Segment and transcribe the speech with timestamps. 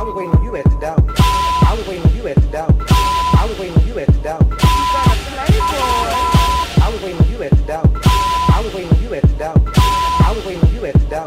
[0.00, 0.96] I was waiting on you at the door.
[0.96, 2.74] I was waiting on you at the door.
[2.80, 4.38] I was waiting on you at the door.
[4.40, 4.44] I
[6.90, 7.82] was waiting on you at the door.
[7.84, 9.52] I was waiting on you at the door.
[10.24, 11.26] I was waiting on you at the door.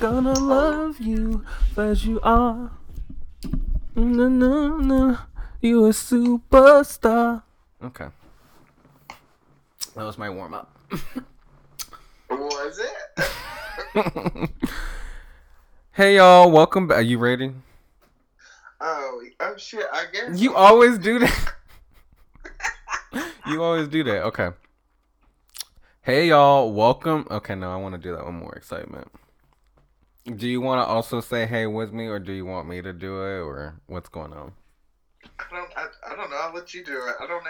[0.00, 1.44] Gonna love you
[1.76, 2.70] as you are.
[4.02, 5.16] Na, na, na.
[5.60, 7.42] You a superstar.
[7.84, 8.08] Okay.
[9.94, 10.76] That was my warm up.
[12.28, 14.50] Was it?
[15.94, 16.98] Hey y'all, welcome back.
[16.98, 17.52] Are you ready?
[18.80, 19.84] oh, oh shit!
[19.92, 21.54] I guess You always do that.
[23.46, 24.24] you always do that.
[24.24, 24.48] Okay.
[26.00, 27.26] Hey y'all, welcome.
[27.30, 29.12] Okay, no, I want to do that one more excitement.
[30.24, 32.92] Do you want to also say hey with me, or do you want me to
[32.92, 34.52] do it, or what's going on?
[35.38, 35.68] I don't.
[35.76, 36.36] I, I don't know.
[36.36, 37.16] I'll let you do it.
[37.20, 37.44] I don't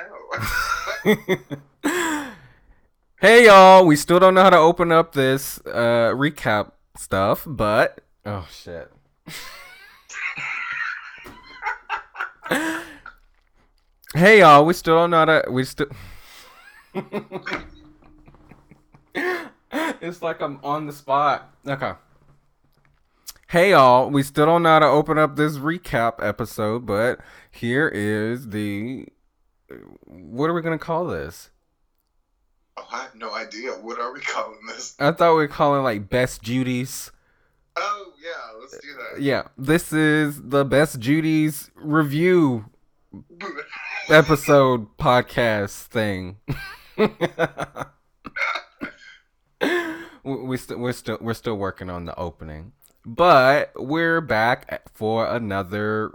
[1.84, 2.30] know.
[3.20, 8.00] hey y'all, we still don't know how to open up this uh recap stuff, but
[8.24, 8.90] oh shit.
[14.14, 15.88] hey y'all, we still don't know how to we still
[19.74, 21.54] It's like I'm on the spot.
[21.66, 21.92] Okay.
[23.52, 27.86] Hey y'all, we still don't know how to open up this recap episode, but here
[27.86, 29.06] is the
[30.06, 31.50] what are we gonna call this?
[32.78, 33.72] oh, I have no idea.
[33.72, 34.96] What are we calling this?
[34.98, 37.12] I thought we were calling like best Judy's.
[37.76, 39.20] Oh yeah, let's do that.
[39.20, 42.70] Yeah, this is the best Judy's review
[44.08, 46.38] episode podcast thing.
[50.24, 52.72] we we still we're still we're still working on the opening,
[53.04, 56.12] but we're back for another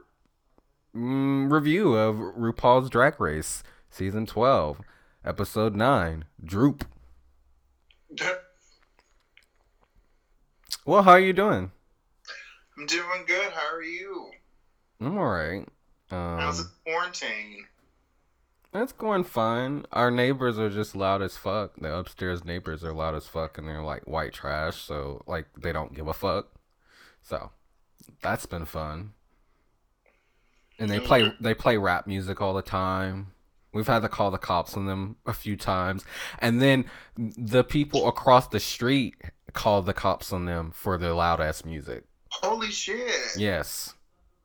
[0.95, 4.81] mm, review of RuPaul's Drag Race season twelve,
[5.25, 6.85] episode nine, Droop.
[10.85, 11.71] Well, how are you doing?
[12.77, 13.51] I'm doing good.
[13.51, 14.31] How are you?
[15.01, 15.67] I'm alright.
[16.09, 17.65] How's Um, the quarantine?
[18.73, 19.85] It's going fine.
[19.91, 21.75] Our neighbors are just loud as fuck.
[21.77, 24.77] The upstairs neighbors are loud as fuck, and they're like white trash.
[24.81, 26.47] So like they don't give a fuck.
[27.27, 27.51] So
[28.21, 29.11] that's been fun.
[30.79, 33.33] And they play they play rap music all the time.
[33.73, 36.05] We've had to call the cops on them a few times,
[36.39, 36.85] and then
[37.17, 39.15] the people across the street
[39.51, 42.05] called the cops on them for their loud ass music.
[42.29, 43.35] Holy shit!
[43.35, 43.93] Yes.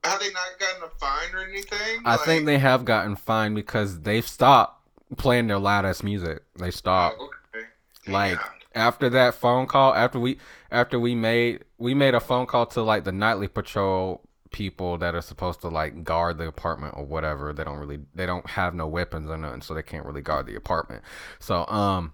[0.03, 2.03] Have they not gotten a fine or anything?
[2.05, 4.85] I think they have gotten fined because they've stopped
[5.17, 6.43] playing their loud ass music.
[6.59, 7.17] They stopped.
[7.21, 7.67] Oh, okay.
[8.09, 8.41] Like.
[8.75, 10.39] After that phone call, after we
[10.71, 15.15] after we made we made a phone call to like the nightly patrol people that
[15.15, 17.53] are supposed to like guard the apartment or whatever.
[17.53, 20.47] They don't really they don't have no weapons or nothing, so they can't really guard
[20.47, 21.03] the apartment.
[21.39, 22.13] So um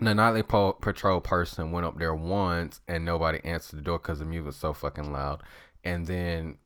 [0.00, 4.18] the nightly po- patrol person went up there once and nobody answered the door because
[4.18, 5.42] the music was so fucking loud.
[5.84, 6.58] And then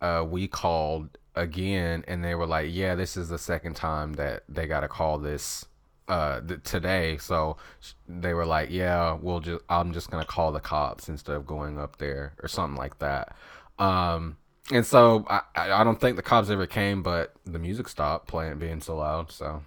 [0.00, 4.42] uh, we called again and they were like, yeah, this is the second time that
[4.48, 5.66] they got to call this
[6.10, 10.50] uh th- today so sh- they were like yeah we'll just i'm just gonna call
[10.52, 13.34] the cops instead of going up there or something like that.
[13.78, 14.36] Um
[14.72, 18.26] and so i i I don't think the cops ever came but the music stopped
[18.28, 19.62] playing being so loud so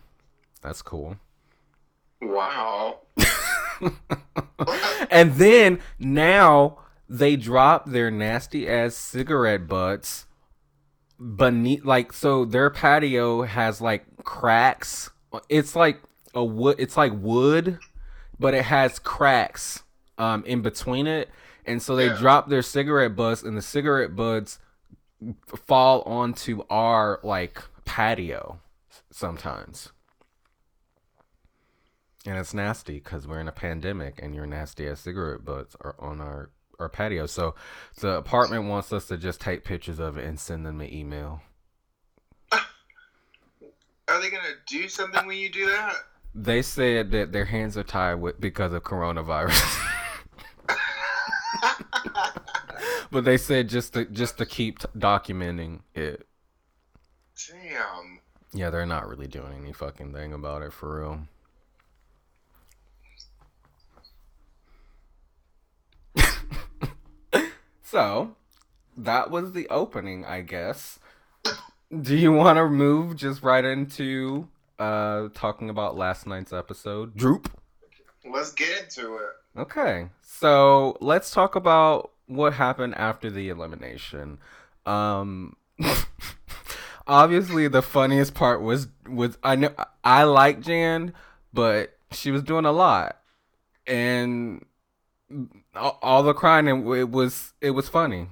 [0.62, 1.18] that's cool.
[2.22, 3.00] Wow.
[5.12, 6.80] and then now
[7.10, 10.26] they drop their nasty ass cigarette butts
[11.20, 15.10] beneath like so their patio has like cracks.
[15.50, 16.02] It's like
[16.34, 17.80] a wood it's like wood
[18.40, 19.84] but it has cracks
[20.18, 21.30] um in between it
[21.66, 22.18] and so they Yeah.
[22.18, 24.60] drop their cigarette butts and the cigarette butts
[25.66, 28.60] fall onto our like patio
[29.12, 29.92] sometimes
[32.26, 35.96] and it's nasty because we're in a pandemic and your nasty ass cigarette butts are
[36.00, 37.26] on our, our patio.
[37.26, 37.54] So
[38.00, 41.42] the apartment wants us to just take pictures of it and send them an email.
[42.54, 45.96] Are they gonna do something when you do that?
[46.36, 49.80] They said that their hands are tied with because of coronavirus.
[53.12, 56.26] but they said just to just to keep t- documenting it.
[57.48, 58.20] Damn.
[58.52, 61.28] Yeah, they're not really doing any fucking thing about it for real.
[67.84, 68.36] so,
[68.96, 71.00] that was the opening, I guess.
[72.02, 74.48] Do you want to move just right into
[74.84, 77.16] uh talking about last night's episode?
[77.16, 77.50] Droop.
[78.30, 79.60] Let's get into it.
[79.60, 80.10] Okay.
[80.22, 84.40] So, let's talk about what happened after the elimination.
[84.86, 85.56] Um
[87.08, 91.14] obviously the funniest part was was I know I like Jan,
[91.54, 93.20] but she was doing a lot,
[93.88, 94.66] and
[95.76, 98.28] all, all the crying and it was it was funny.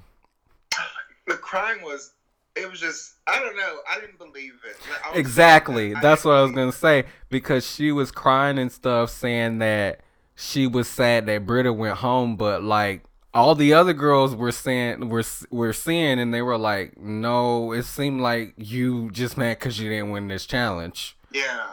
[1.28, 2.14] The crying was.
[2.56, 3.16] It was just.
[3.28, 3.78] I don't know.
[3.90, 4.76] I didn't believe it.
[4.90, 5.94] Like, Exactly.
[5.94, 10.02] That's what I was gonna say because she was crying and stuff, saying that
[10.36, 13.04] she was sad that Brita went home, but like
[13.34, 17.84] all the other girls were saying were were seeing, and they were like, "No, it
[17.84, 21.68] seemed like you just mad because you didn't win this challenge." Yeah.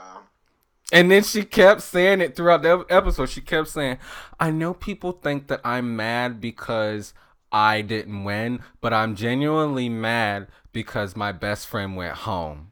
[0.90, 3.28] And then she kept saying it throughout the episode.
[3.28, 3.98] She kept saying,
[4.40, 7.12] I know people think that I'm mad because
[7.52, 10.48] I didn't win, but I'm genuinely mad
[10.78, 12.70] because my best friend went home.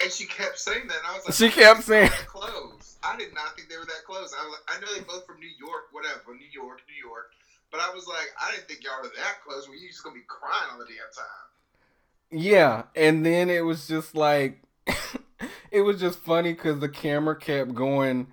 [0.00, 2.96] And she kept saying that, and I was like, She kept saying- close.
[3.02, 4.32] I did not think they were that close.
[4.38, 7.30] I was like, I know they both from New York, whatever, New York, New York.
[7.72, 9.68] But I was like, I didn't think y'all were that close.
[9.68, 12.40] Were you just gonna be crying all the damn time?
[12.44, 14.62] Yeah, and then it was just like,
[15.72, 18.28] it was just funny because the camera kept going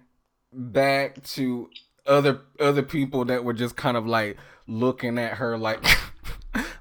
[0.53, 1.69] back to
[2.05, 4.37] other other people that were just kind of like
[4.67, 5.83] looking at her like,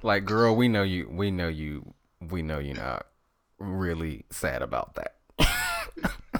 [0.03, 1.93] like girl, we know you, we know you,
[2.29, 3.05] we know you're not
[3.59, 5.15] really sad about that.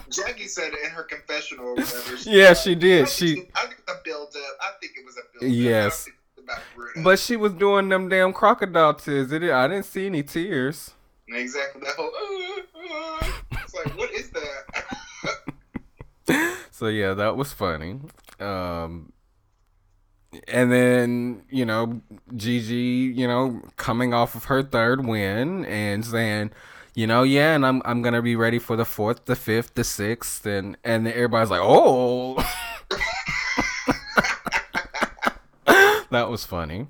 [0.09, 2.15] Jackie said it in her confessional or whatever.
[2.25, 3.07] Yeah, she I did.
[3.07, 4.57] think She, I think the build up.
[4.61, 5.57] I think it was a build up.
[5.57, 6.01] Yes.
[6.01, 7.01] I think it was about Brita.
[7.03, 9.31] but she was doing them damn crocodile tears.
[9.31, 10.91] It, I didn't see any tears.
[11.27, 12.11] exactly that whole.
[12.13, 13.31] Uh, uh,
[13.63, 16.57] it's like, what is that?
[16.71, 17.99] so yeah, that was funny.
[18.39, 19.11] Um,
[20.47, 22.01] and then you know
[22.35, 26.51] Gigi, you know, coming off of her third win and saying,
[26.93, 29.83] you know, yeah, and I'm I'm gonna be ready for the fourth, the fifth, the
[29.83, 32.35] sixth, and and everybody's like, oh,
[36.09, 36.87] that was funny.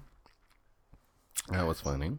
[1.50, 2.18] That was funny.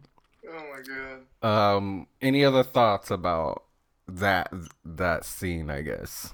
[0.49, 1.75] oh my god.
[1.75, 3.63] Um, any other thoughts about
[4.07, 4.51] that
[4.83, 5.69] that scene?
[5.69, 6.33] I guess.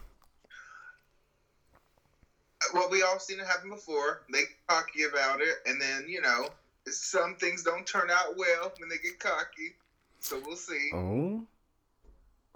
[2.74, 4.22] Well, we all seen it happen before.
[4.32, 6.50] They get cocky about it, and then you know,
[6.88, 9.76] some things don't turn out well when they get cocky.
[10.20, 10.92] So we'll see.
[10.94, 11.44] Oh,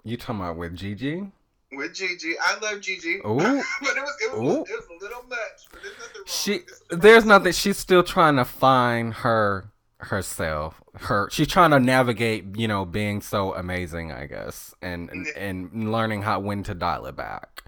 [0.04, 1.30] you talking about with Gigi?
[1.72, 3.18] With Gigi, I love Gigi.
[3.24, 3.36] Oh.
[3.80, 4.62] but it was it was, Ooh.
[4.62, 5.68] it was a little much.
[5.70, 6.24] But there's nothing wrong.
[6.26, 6.60] She,
[6.90, 7.52] there's nothing.
[7.52, 10.82] She's still trying to find her herself.
[10.94, 15.92] Her, she's trying to navigate, you know, being so amazing, I guess, and and, and
[15.92, 17.64] learning how when to dial it back.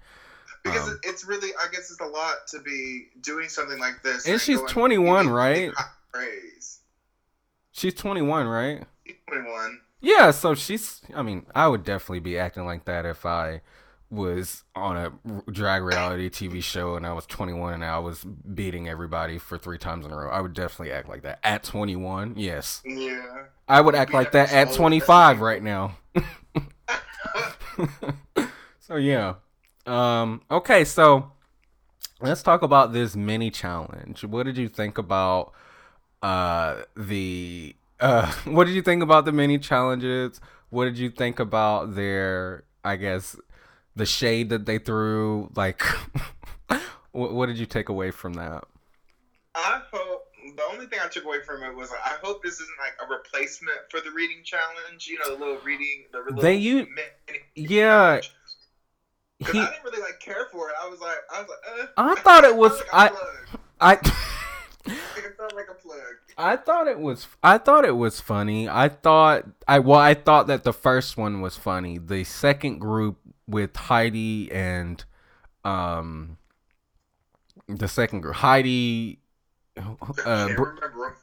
[0.63, 4.27] Because um, it's really, I guess, it's a lot to be doing something like this.
[4.27, 5.71] And she's going- 21, right?
[6.13, 6.79] Praise.
[7.71, 8.83] She's 21, right?
[9.27, 9.79] 21.
[10.01, 11.01] Yeah, so she's.
[11.15, 13.61] I mean, I would definitely be acting like that if I
[14.09, 15.11] was on a
[15.51, 19.77] drag reality TV show and I was 21 and I was beating everybody for three
[19.77, 20.29] times in a row.
[20.29, 22.33] I would definitely act like that at 21.
[22.35, 23.45] Yes, Yeah.
[23.69, 25.95] I would act like that at 25 right now.
[28.79, 29.35] so yeah.
[29.85, 30.41] Um.
[30.49, 30.85] Okay.
[30.85, 31.31] So
[32.21, 34.23] let's talk about this mini challenge.
[34.23, 35.53] What did you think about
[36.21, 40.39] uh the uh what did you think about the mini challenges?
[40.69, 43.35] What did you think about their I guess
[43.95, 45.81] the shade that they threw like
[47.11, 48.63] what, what did you take away from that?
[49.53, 52.55] I hope the only thing I took away from it was like, I hope this
[52.55, 55.07] isn't like a replacement for the reading challenge.
[55.07, 56.55] You know, the little reading, the little They
[57.55, 58.15] Yeah.
[58.15, 58.31] Because
[59.51, 60.75] He I didn't really like care for it.
[60.81, 63.57] I was like, I was like, uh, I thought it was- I- like a plug.
[63.81, 63.93] I
[64.85, 65.97] it felt like a plug.
[66.37, 68.69] I thought it was I thought it was funny.
[68.69, 71.97] I thought I well I thought that the first one was funny.
[71.97, 73.17] The second group
[73.47, 75.03] with Heidi and
[75.65, 76.37] um
[77.67, 79.19] the second group Heidi
[79.77, 81.17] uh, Can't Br- remember.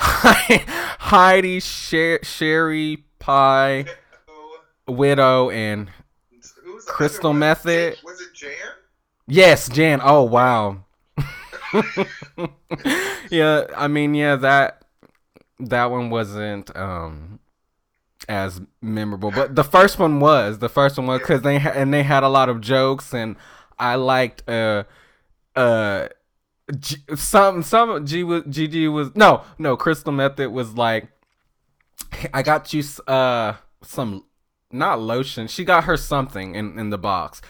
[0.00, 3.86] Heidi Sher- Sherry Pie
[4.88, 5.90] Widow and
[6.86, 7.32] was Crystal?
[7.32, 8.02] Methyd.
[8.04, 8.50] Was it Jan?
[9.26, 10.00] Yes, Jan.
[10.02, 10.84] Oh wow.
[13.30, 14.82] yeah, I mean, yeah, that
[15.58, 17.40] that one wasn't um
[18.28, 20.58] as memorable, but the first one was.
[20.58, 23.36] The first one was because they ha- and they had a lot of jokes, and
[23.78, 24.84] I liked uh
[25.56, 26.08] uh.
[26.80, 31.08] G- some some G was GG was no no Crystal Methyd was like
[32.32, 34.24] I got you uh some
[34.74, 37.40] not lotion she got her something in in the box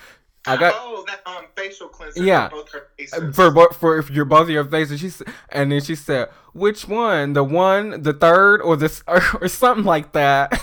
[0.46, 2.22] I got oh, that um facial cleanser.
[2.22, 2.48] Yeah.
[2.48, 3.36] For both her faces.
[3.36, 5.00] for for if your both of your faces.
[5.00, 5.10] She
[5.48, 7.32] and then she said, "Which one?
[7.32, 10.62] The one, the third, or this, or, or something like that."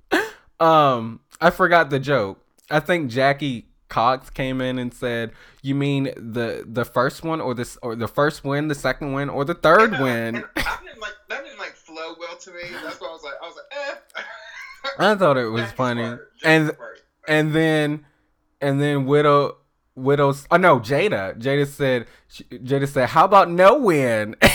[0.60, 2.44] um, I forgot the joke.
[2.70, 7.54] I think Jackie Cox came in and said, "You mean the the first one, or
[7.54, 10.44] this, or the first win, the second win, or the third And, uh, win?" and
[10.56, 11.42] I didn't like that.
[11.42, 12.62] Didn't like flow well to me.
[12.82, 14.22] That's why I was like, I was like, eh.
[14.98, 16.72] I thought it was funny, and
[17.28, 18.06] and then
[18.60, 19.56] and then widow
[19.94, 21.38] widow's oh no jaida.
[21.38, 24.36] Jaida said she- jaida said how about no win?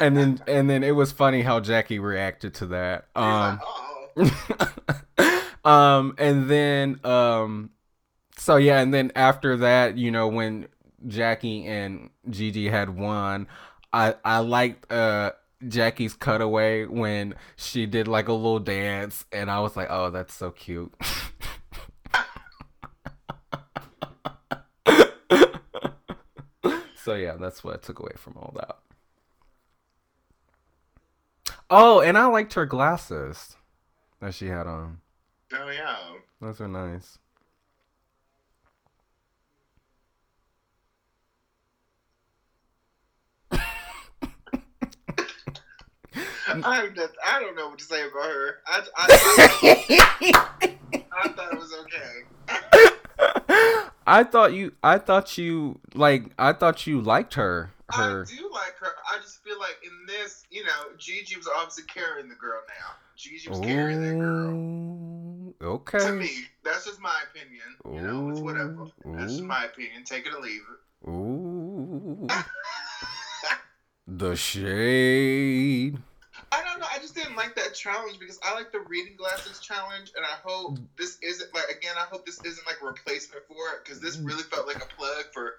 [0.00, 3.06] And then and then it was funny how jackie reacted to that.
[3.14, 3.60] Um
[4.16, 5.40] oh.
[5.64, 7.70] um and then um
[8.36, 10.66] so yeah and then after that you know when
[11.06, 13.46] jackie and gigi had won
[13.92, 15.32] i i liked uh
[15.68, 20.34] jackie's cutaway when she did like a little dance and i was like oh that's
[20.34, 20.92] so cute
[26.96, 28.76] so yeah that's what i took away from all that
[31.70, 33.56] oh and i liked her glasses
[34.20, 34.98] that she had on
[35.52, 35.96] Oh yeah.
[36.40, 37.18] those are nice.
[46.64, 48.58] I have I don't know what to say about her.
[48.66, 49.06] I, I,
[50.32, 50.78] I,
[51.12, 52.90] I thought it was okay.
[54.06, 57.70] I thought you I thought you like I thought you liked her.
[57.90, 58.88] Her I do like her.
[59.10, 62.92] I just feel like in this, you know, Gigi was obviously carrying the girl now.
[63.16, 64.50] Gigi was carrying that girl.
[64.54, 66.10] Ooh, To Okay.
[66.10, 66.30] me,
[66.64, 67.76] that's just my opinion.
[67.94, 68.86] You know, it's whatever.
[69.04, 70.04] That's just my opinion.
[70.04, 71.08] Take it or leave it.
[71.08, 72.26] Ooh.
[74.06, 75.96] The shade.
[76.54, 76.86] I don't know.
[76.92, 80.36] I just didn't like that challenge because I like the reading glasses challenge, and I
[80.48, 81.94] hope this isn't like again.
[81.96, 84.86] I hope this isn't like a replacement for it because this really felt like a
[84.96, 85.54] plug for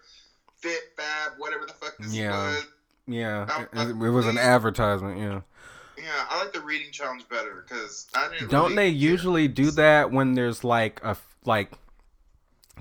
[0.57, 2.31] Fit Fab, whatever the fuck this Yeah.
[2.31, 2.65] was.
[3.07, 3.67] Yeah.
[3.73, 5.41] Um, It, it was an advertisement, yeah.
[5.97, 8.49] Yeah, I like the reading challenge better because I didn't.
[8.49, 11.71] Don't really they usually do that when there's like a like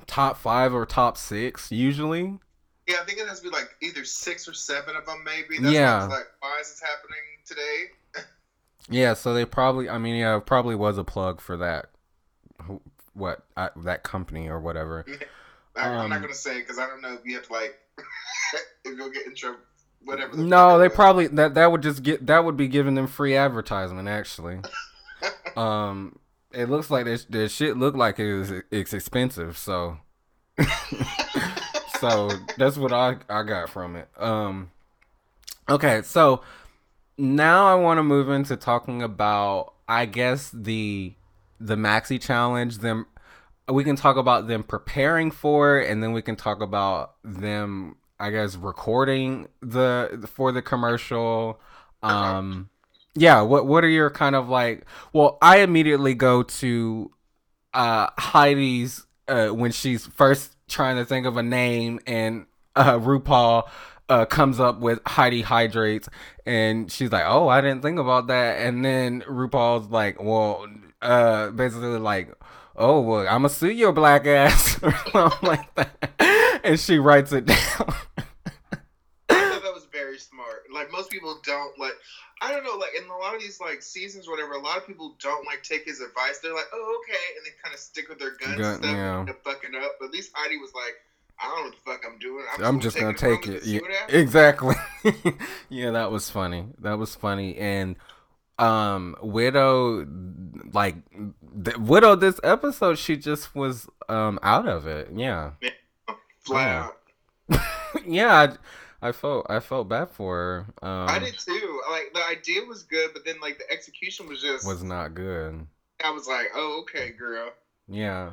[0.06, 2.38] top 5 or top 6 usually?
[2.88, 5.58] Yeah, I think it has to be like either six or seven of them, maybe.
[5.62, 6.04] That's Yeah.
[6.04, 7.90] Like, why is this happening today?
[8.90, 9.88] Yeah, so they probably.
[9.88, 11.86] I mean, yeah, it probably was a plug for that.
[13.14, 15.04] What I, that company or whatever.
[15.76, 17.78] I, I'm Um, not gonna say because I don't know if you have to like
[18.84, 19.58] if you'll get in trouble.
[20.04, 20.36] Whatever.
[20.36, 20.94] the No, they was.
[20.96, 24.06] probably that that would just get that would be giving them free advertisement.
[24.08, 24.58] Actually,
[25.56, 26.18] um,
[26.52, 29.56] it looks like this the shit looked like it is it's expensive.
[29.56, 29.98] So,
[32.00, 34.08] so that's what I I got from it.
[34.18, 34.70] Um,
[35.68, 36.42] okay, so
[37.16, 41.14] now I want to move into talking about I guess the
[41.60, 42.78] the maxi challenge.
[42.78, 43.06] Them
[43.68, 47.96] we can talk about them preparing for it, and then we can talk about them
[48.18, 51.60] I guess recording the for the commercial.
[52.02, 52.68] Um,
[53.14, 53.40] yeah.
[53.40, 54.84] What what are your kind of like?
[55.12, 57.10] Well, I immediately go to
[57.72, 63.68] uh Heidi's uh when she's first trying to think of a name and uh RuPaul
[64.08, 66.08] uh comes up with Heidi hydrates
[66.46, 70.66] and she's like, "Oh, I didn't think about that." And then RuPaul's like, "Well,
[71.02, 72.32] uh basically like,
[72.76, 76.60] "Oh, well, I'm gonna sue your black ass." or something like that.
[76.64, 77.56] And she writes it down.
[79.28, 80.64] I thought that was very smart.
[80.72, 81.92] Like most people don't like.
[82.42, 82.76] I don't know.
[82.76, 85.46] Like in a lot of these like seasons, or whatever, a lot of people don't
[85.46, 86.38] like take his advice.
[86.42, 88.94] They're like, "Oh, okay," and they kind of stick with their guns Gun- and stuff
[88.96, 89.20] yeah.
[89.20, 89.92] and fucking up.
[89.98, 90.94] But at least Heidi was like,
[91.40, 92.44] "I don't know what the fuck I'm doing.
[92.54, 93.64] I'm, I'm just gonna take it.
[93.64, 94.76] Yeah, exactly.
[95.68, 96.66] yeah, that was funny.
[96.80, 97.56] That was funny.
[97.56, 97.96] And
[98.58, 100.06] um, Widow,
[100.72, 100.96] like
[101.42, 105.08] the, Widow, this episode, she just was um out of it.
[105.14, 105.52] Yeah,
[106.40, 106.92] Flat
[107.48, 107.62] Yeah.
[108.06, 108.56] yeah.
[109.02, 110.88] I, I felt I felt bad for her.
[110.88, 111.80] Um, I did too.
[111.90, 114.66] Like the idea was good, but then like the execution was just.
[114.66, 115.66] was not good.
[116.02, 117.50] I was like, "Oh, okay, girl."
[117.88, 118.32] Yeah.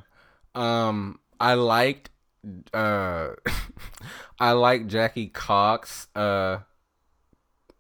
[0.56, 2.11] Um I liked
[2.74, 3.30] uh
[4.40, 6.08] I like Jackie Cox.
[6.16, 6.60] Uh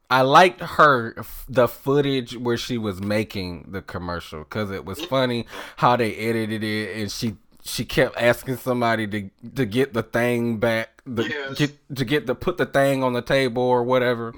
[0.10, 1.16] I liked her
[1.48, 5.46] the footage where she was making the commercial cuz it was funny
[5.78, 10.58] how they edited it and she she kept asking somebody to to get the thing
[10.58, 11.58] back the Yes.
[11.58, 14.34] get to get the put the thing on the table or whatever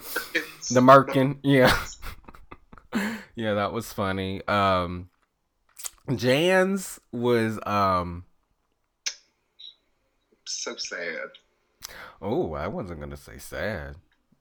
[0.69, 1.75] the merkin yeah
[3.35, 5.09] yeah that was funny um
[6.15, 8.25] Jan's was um
[10.45, 11.29] So sad.
[12.21, 13.95] oh I wasn't gonna say sad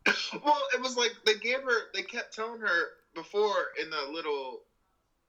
[0.44, 1.78] Well, it was like they gave her.
[1.94, 2.82] They kept telling her
[3.14, 4.62] before in the little,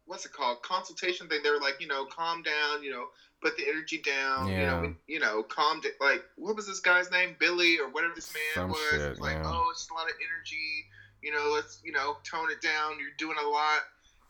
[0.08, 1.42] what's it called, consultation thing.
[1.44, 2.82] They were like, you know, calm down.
[2.82, 3.06] You know,
[3.42, 4.48] put the energy down.
[4.48, 4.82] You Yeah.
[4.82, 5.80] know, you know, calm.
[5.82, 7.36] Da- like, what was this guy's name?
[7.39, 8.80] Billy or whatever this man Some was.
[8.89, 9.44] shit, was like, yeah.
[9.46, 10.86] oh, it's a lot of energy.
[11.22, 12.98] You know, let's you know tone it down.
[13.00, 13.82] You're doing a lot,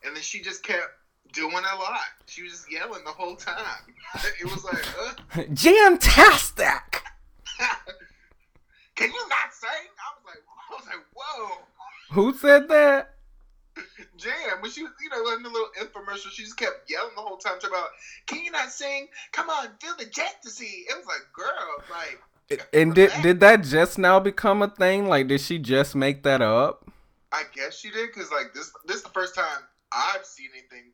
[0.03, 0.89] and then she just kept
[1.31, 1.99] doing a lot.
[2.25, 3.55] She was just yelling the whole time.
[4.39, 7.03] it was like, uh, Jantastic
[8.95, 9.69] can you not sing?
[9.69, 11.49] I was like, I was like, whoa.
[12.11, 13.13] who said that
[14.17, 17.21] Jam, when she was, you know, in the little infomercial, she just kept yelling the
[17.21, 17.87] whole time about,
[18.27, 19.07] "Can you not sing?
[19.31, 22.21] Come on, feel the ecstasy." It was like, girl, like.
[22.71, 25.07] And did did that just now become a thing?
[25.07, 26.87] Like, did she just make that up?
[27.31, 30.91] I guess she did because like this this is the first time I've seen anything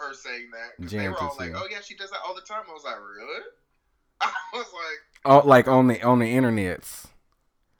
[0.00, 0.88] her saying that.
[0.88, 2.96] they were all like, "Oh yeah, she does that all the time." I was like,
[2.96, 3.42] "Really?"
[4.20, 7.06] I was like, Oh, like on the on the internets.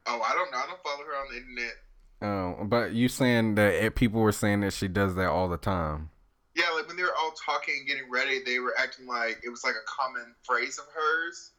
[0.06, 0.58] "Oh, I don't know.
[0.58, 1.74] I don't follow her on the internet."
[2.22, 5.56] Oh, but you saying that it, people were saying that she does that all the
[5.56, 6.10] time.
[6.54, 9.48] Yeah, like when they were all talking and getting ready, they were acting like it
[9.48, 11.52] was like a common phrase of hers,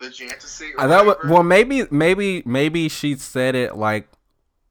[0.00, 0.72] the Jantasy.
[0.76, 4.08] Or I thought, well, maybe, maybe, maybe she said it like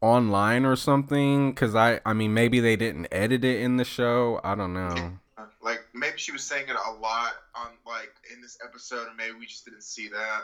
[0.05, 1.53] online or something.
[1.55, 4.39] Cause I, I mean, maybe they didn't edit it in the show.
[4.43, 5.13] I don't know.
[5.61, 9.33] like maybe she was saying it a lot on like in this episode, and maybe
[9.39, 10.41] we just didn't see that.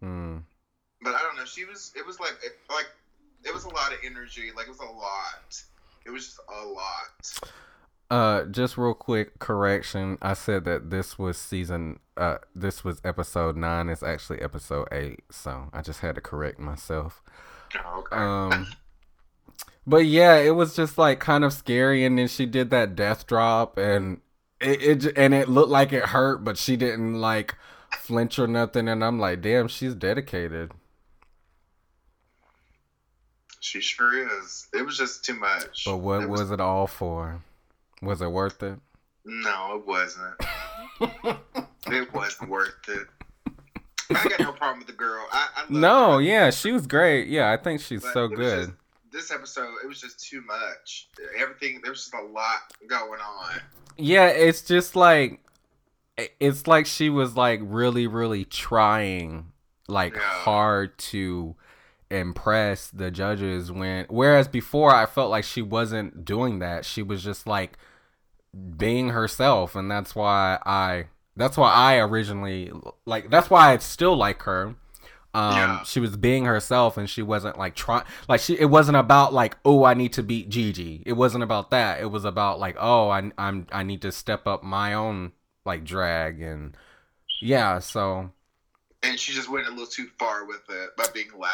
[0.00, 0.38] Hmm.
[1.02, 1.44] But I don't know.
[1.44, 1.92] She was.
[1.96, 2.86] It was like it, like
[3.44, 4.50] it was a lot of energy.
[4.54, 5.62] Like it was a lot.
[6.06, 7.52] It was just a lot.
[8.10, 10.18] Uh, just real quick correction.
[10.20, 11.98] I said that this was season.
[12.16, 13.88] Uh, this was episode nine.
[13.88, 15.20] It's actually episode eight.
[15.30, 17.22] So I just had to correct myself.
[17.84, 18.16] Oh, okay.
[18.16, 18.68] Um,
[19.86, 23.26] but yeah, it was just like kind of scary, and then she did that death
[23.26, 24.20] drop, and
[24.60, 27.56] it, it and it looked like it hurt, but she didn't like
[27.98, 30.72] flinch or nothing, and I'm like, damn, she's dedicated.
[33.62, 34.68] she sure is.
[34.74, 35.84] It was just too much.
[35.86, 37.42] But what It was it all for?
[38.02, 38.78] Was it worth it?
[39.24, 40.34] No, it wasn't.
[41.86, 43.06] it wasn't worth it.
[44.16, 45.26] I got no problem with the girl.
[45.32, 46.20] I, I no, her.
[46.22, 47.28] yeah, she was great.
[47.28, 48.66] Yeah, I think she's But so good.
[48.66, 48.76] just-
[49.12, 51.08] this episode, it was just too much.
[51.38, 53.60] Everything there was just a lot going on.
[53.98, 55.40] Yeah, it's just like
[56.40, 59.52] it's like she was like really really trying
[59.86, 60.20] like Yeah.
[60.22, 61.56] hard to
[62.10, 66.86] impress the judges when whereas before I felt like she wasn't doing that.
[66.86, 67.76] She was just like
[68.76, 72.70] being herself and that's why I that's why I originally
[73.06, 74.74] like that's why I still like her.
[75.34, 75.82] Um Yeah.
[75.84, 79.56] she was being herself and she wasn't like trying like she it wasn't about like
[79.64, 81.02] oh I need to beat Gigi.
[81.06, 82.00] It wasn't about that.
[82.00, 85.32] It was about like oh I I'm I need to step up my own
[85.64, 86.76] like drag and
[87.40, 88.30] yeah, so
[89.02, 91.50] And she just went a little too far with it by being louder.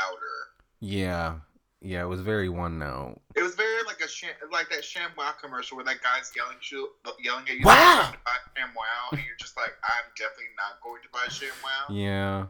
[0.81, 1.37] yeah.
[1.81, 3.21] Yeah, it was very one note.
[3.37, 6.89] It was very like a sham, like that ShamWow commercial where that guy's yelling you,
[7.23, 8.01] yelling at you Wow.
[8.03, 11.97] like, to buy ShamWow, and you're just like, I'm definitely not going to buy ShamWow.
[11.97, 12.47] Yeah.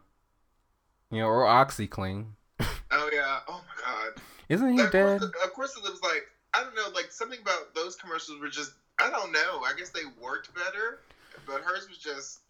[1.11, 2.27] Yeah, or OxiClean.
[2.91, 3.41] Oh yeah.
[3.47, 4.23] Oh my god.
[4.49, 5.21] Isn't he Of dead?
[5.21, 6.23] course, of course, it was like
[6.55, 9.61] I don't know, like something about those commercials were just I don't know.
[9.63, 11.01] I guess they worked better,
[11.47, 12.41] but hers was just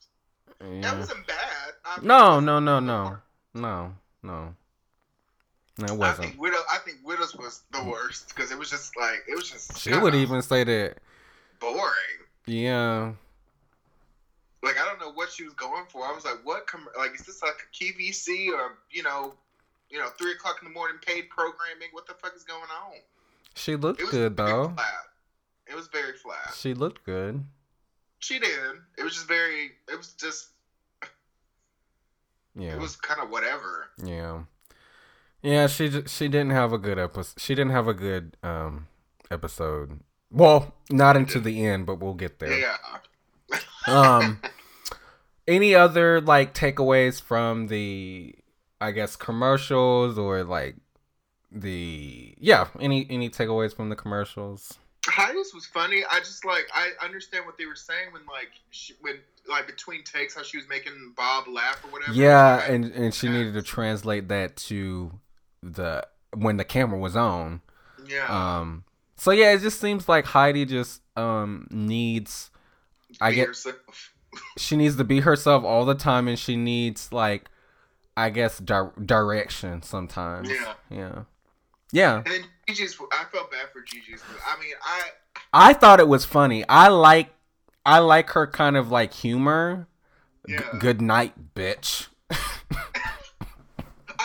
[0.61, 1.73] that wasn't bad.
[1.85, 3.19] I mean, No, no, no, no.
[3.55, 4.55] No, no.
[5.79, 6.29] No, it I wasn't.
[6.29, 6.57] think Widow.
[6.73, 9.79] I think Widows was the worst because it was just like it was just.
[9.79, 10.97] She would even say that.
[11.61, 11.85] boring.
[12.47, 13.13] Yeah.
[14.63, 16.05] Like I don't know what she was going for.
[16.05, 16.67] I was like, what?
[16.67, 19.35] Com- like is this like a QVC or you know,
[19.89, 21.89] you know, three o'clock in the morning paid programming?
[21.93, 22.95] What the fuck is going on?
[23.55, 24.73] She looked good though.
[24.75, 24.87] Flat.
[25.71, 26.55] It was very flat.
[26.57, 27.45] She looked good.
[28.21, 28.51] She did.
[28.97, 29.73] It was just very.
[29.91, 30.49] It was just.
[32.57, 32.73] Yeah.
[32.75, 33.91] It was kind of whatever.
[34.05, 34.41] Yeah.
[35.43, 37.41] Yeah, she she didn't have a good episode.
[37.41, 38.89] She didn't have a good um
[39.31, 40.01] episode.
[40.31, 42.59] Well, not into the end, but we'll get there.
[42.59, 42.77] Yeah.
[43.87, 44.41] Um
[45.49, 48.35] any other like takeaways from the
[48.81, 50.77] I guess commercials or like
[51.51, 54.79] the yeah, any any takeaways from the commercials?
[55.07, 56.03] Heidi's was funny.
[56.11, 59.15] I just like I understand what they were saying when like she, when
[59.49, 62.13] like between takes how she was making Bob laugh or whatever.
[62.13, 65.19] Yeah, Like, and and she needed to translate that to
[65.63, 67.61] the when the camera was on.
[68.07, 68.59] yeah.
[68.59, 68.85] Um
[69.17, 72.51] so yeah, it just seems like Heidi just um needs
[73.21, 73.77] I Be get herself.
[74.59, 77.49] she needs to be herself all the time and she needs like
[78.17, 80.51] I guess di- direction sometimes.
[80.51, 80.75] Yeah.
[80.91, 81.23] Yeah.
[81.93, 82.17] Yeah.
[82.17, 82.99] And then Gigi's.
[83.13, 84.23] I felt bad for Gigi's.
[84.47, 85.03] I mean, I
[85.53, 86.65] I thought it was funny.
[86.69, 87.31] I like
[87.87, 89.87] I like her kind of like humor.
[90.47, 90.79] G- Yeah.
[90.79, 92.09] good night, bitch.
[92.31, 92.37] I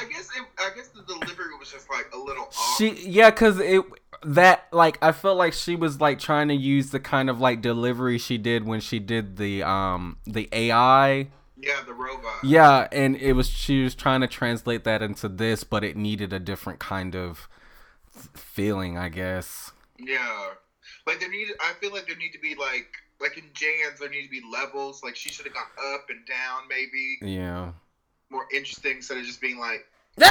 [0.06, 2.76] guess it, I guess the delivery was just like a little off.
[2.78, 3.84] She yeah, cuz it
[4.24, 7.62] that like I felt like she was like trying to use the kind of like
[7.62, 11.28] delivery she did when she did the um the AI.
[11.58, 12.44] yeah, the robot.
[12.44, 16.32] Yeah, and it was she was trying to translate that into this, but it needed
[16.34, 17.48] a different kind of
[18.34, 19.72] feeling, I guess.
[19.98, 20.50] Yeah.
[21.06, 21.48] Like there need.
[21.60, 22.88] I feel like there need to be like
[23.20, 25.04] like in Jan's there need to be levels.
[25.04, 27.72] Like she should have gone up and down maybe Yeah.
[28.30, 29.86] more interesting instead of just being like.
[30.19, 30.30] like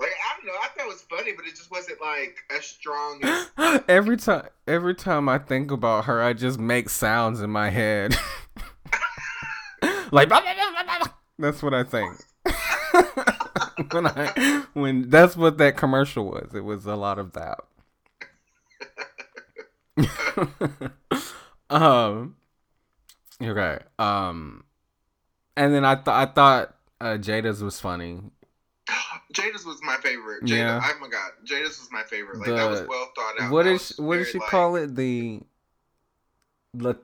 [0.00, 0.52] I don't know.
[0.62, 3.82] I thought it was funny, but it just wasn't like as strong as.
[3.88, 8.14] every time every time I think about her, I just make sounds in my head.
[10.12, 10.30] like
[11.38, 12.16] that's what I think.
[13.92, 16.54] when I when that's what that commercial was.
[16.54, 17.58] It was a lot of that.
[21.70, 22.36] um
[23.42, 23.78] okay.
[23.98, 24.64] Um
[25.56, 28.20] and then I thought I thought uh, Jaida's was funny.
[29.32, 30.42] Jaida's was my favorite.
[30.44, 30.80] Jaida, Yeah.
[30.82, 32.38] oh my god, Jaida's was my favorite.
[32.38, 33.50] Like The- that was well thought out.
[33.52, 34.94] What is what did she like- call it?
[34.96, 35.40] The
[36.72, 36.98] the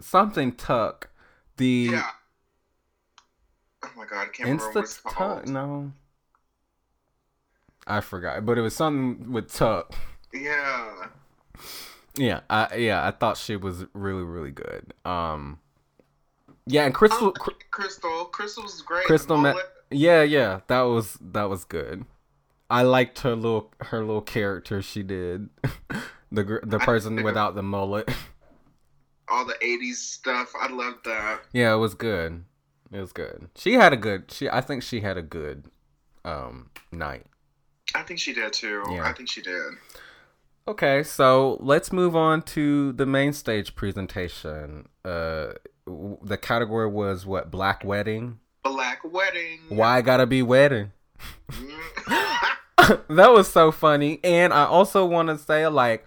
[0.00, 1.10] something tuck.
[1.56, 2.08] The Yeah.
[3.84, 5.40] Oh my god, I can't remember what it's called.
[5.44, 5.48] tuck.
[5.48, 5.92] No,
[7.86, 9.92] I forgot, but it was something with tuck.
[10.32, 11.06] Yeah.
[12.16, 14.94] Yeah, I yeah, I thought she was really really good.
[15.04, 15.58] Um,
[16.66, 17.32] yeah, and Crystal, Oh,
[17.70, 19.04] Crystal, Crystal was great.
[19.04, 19.54] Crystal Ma-
[19.90, 22.04] yeah, yeah, that was that was good.
[22.70, 25.50] I liked her little her little character she did.
[26.32, 28.08] the the person without the mullet.
[29.28, 30.52] all the '80s stuff.
[30.60, 31.42] I love that.
[31.52, 32.44] Yeah, it was good.
[32.90, 33.48] It was good.
[33.56, 34.30] She had a good.
[34.30, 35.66] She I think she had a good
[36.24, 37.26] um night.
[37.94, 38.82] I think she did too.
[38.90, 39.06] Yeah.
[39.06, 39.74] I think she did.
[40.66, 44.88] Okay, so let's move on to the main stage presentation.
[45.04, 45.52] Uh,
[45.86, 47.50] the category was what?
[47.50, 48.38] Black wedding.
[48.64, 49.60] Black Wedding.
[49.68, 50.92] Why gotta be wedding?
[51.50, 51.80] Mm.
[53.08, 54.20] that was so funny.
[54.24, 56.04] And I also want to say, like,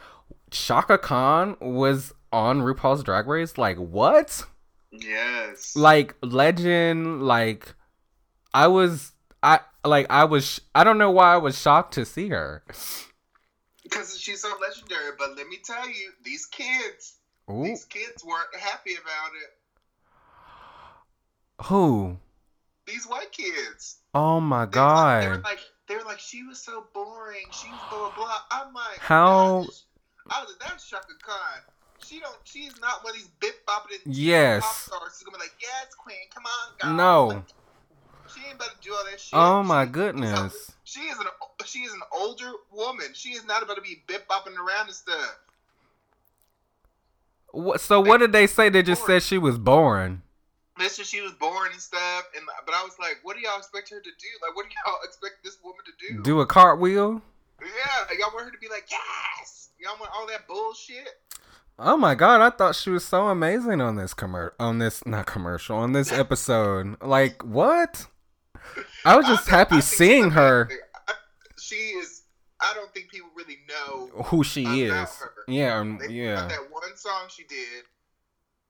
[0.52, 3.58] Chaka Khan was on RuPaul's Drag Race.
[3.58, 4.44] Like, what?
[4.92, 5.76] yes.
[5.76, 7.24] Like, legend.
[7.24, 7.74] Like,
[8.54, 10.60] I was, I like, I was.
[10.76, 12.64] I don't know why I was shocked to see her.
[13.84, 15.12] Because she's so legendary.
[15.18, 17.16] But let me tell you, these kids,
[17.50, 19.58] Ooh, these kids weren't happy about it.
[21.64, 22.18] Who?
[22.86, 23.98] These white kids.
[24.14, 25.44] Oh my They were like- They were god!
[25.44, 27.46] like, they were like, she was so boring.
[27.52, 28.38] She was blah blah blah.
[28.52, 29.84] I'm like, How- gosh.
[30.30, 31.38] I was like, that's Chaka Khan.
[32.06, 32.36] She don't.
[32.44, 34.62] She's not one of these bip bopping and Yes.
[34.64, 35.16] pop stars.
[35.18, 36.94] She's gonna be like, yes, queen, come on, girl.
[36.98, 37.28] No.
[37.28, 37.44] Like,
[38.34, 39.34] she ain't about to do all that shit.
[39.34, 40.72] Oh my She- goodness!
[40.84, 41.26] She is an
[41.66, 43.08] she is an older woman.
[43.14, 45.38] She is not about to be bit bopping around and stuff.
[47.52, 47.82] What?
[47.82, 48.70] So what did they say?
[48.70, 50.22] They just said she was boring.
[50.80, 53.90] Said she was born and stuff, and but I was like, what do y'all expect
[53.90, 54.28] her to do?
[54.42, 56.24] Like, what do y'all expect this woman to do?
[56.24, 57.22] Do a cartwheel?
[57.62, 59.70] Yeah, y'all want her to be like, yes.
[59.80, 61.08] Y'all want all that bullshit.
[61.80, 62.42] Oh my god!
[62.42, 66.12] I thought she was so amazing on this commer on this not commercial on this
[66.12, 66.96] episode.
[67.04, 68.08] Like what?
[69.06, 70.68] I was just I think- I happy seeing her.
[71.08, 71.14] I-
[71.60, 72.24] She is.
[72.60, 74.08] I don't think people really know.
[74.24, 74.92] who she is.
[74.92, 75.32] her.
[75.48, 76.48] Yeah, um, They yeah.
[76.48, 77.84] that one song she did.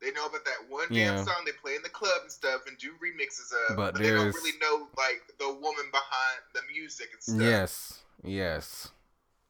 [0.02, 1.16] They know about that one Yeah.
[1.16, 3.76] damn song they play in the club and stuff and do remixes of.
[3.78, 7.42] But But, they don't really know like the woman behind the music and stuff.
[7.42, 8.90] Yes, yes,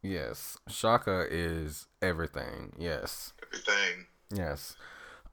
[0.01, 0.57] yes.
[0.69, 2.73] Chaka is everything.
[2.77, 4.05] Yes, Everything.
[4.33, 4.75] yes.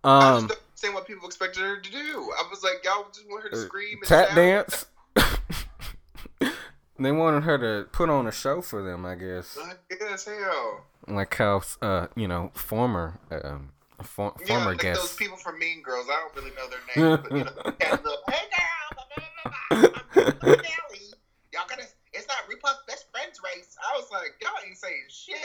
[0.02, 2.32] I Um, just don't understand what people expected her to do.
[2.38, 4.36] I was like, y'all just want her to Uh, scream and tap shout?
[4.36, 4.86] dance.
[6.98, 9.56] they wanted her to put on a show for them, I guess.
[9.58, 10.84] I guess hell.
[11.06, 15.82] Like how, uh, you know, former, um, for, Yeah, former like those people from Mean
[15.82, 16.06] Girls.
[16.10, 19.24] I don't really know their names, but you know, they little, hey girl, blah, blah,
[19.72, 21.14] blah, blah, I'm Nelly.
[21.52, 21.84] Y'all gotta.
[22.12, 23.76] It's not RuPaul's best friends race.
[23.82, 25.36] I was like, y'all ain't saying shit.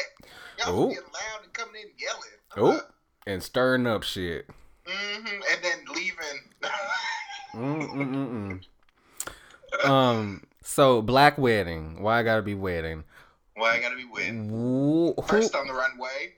[0.59, 0.89] Y'all Ooh.
[0.89, 2.38] getting loud and coming in yelling.
[2.57, 2.81] Oh,
[3.25, 4.47] and stirring up shit.
[4.85, 5.27] Mm-hmm.
[5.27, 6.41] And then leaving.
[9.83, 10.43] Um.
[10.63, 12.01] So black wedding.
[12.01, 13.03] Why I gotta be wedding?
[13.55, 16.33] Why I gotta be who, First on the runway,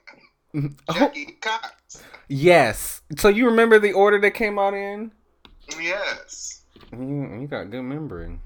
[0.53, 1.49] who- Jackie oh.
[1.59, 2.03] Cox.
[2.27, 3.01] yes.
[3.17, 5.11] So you remember the order that came out in?
[5.79, 6.61] Yes.
[6.91, 8.39] You, you got good memory.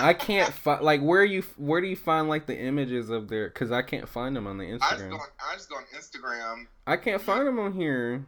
[0.00, 3.48] I can't find like where you where do you find like the images of their?
[3.48, 5.10] Because I can't find them on the I just Instagram.
[5.10, 5.16] go.
[5.16, 6.66] On, I just go on Instagram.
[6.86, 8.24] I can't find them on here.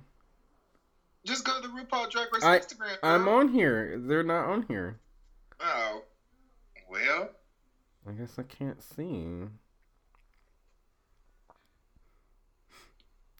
[1.26, 2.96] Just go to the RuPaul Drag Race I- Instagram.
[3.02, 3.98] I'm on here.
[3.98, 5.00] They're not on here.
[5.60, 6.02] Oh.
[6.88, 7.30] Well.
[8.08, 9.26] I guess I can't see.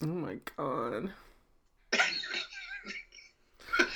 [0.03, 1.11] Oh my god.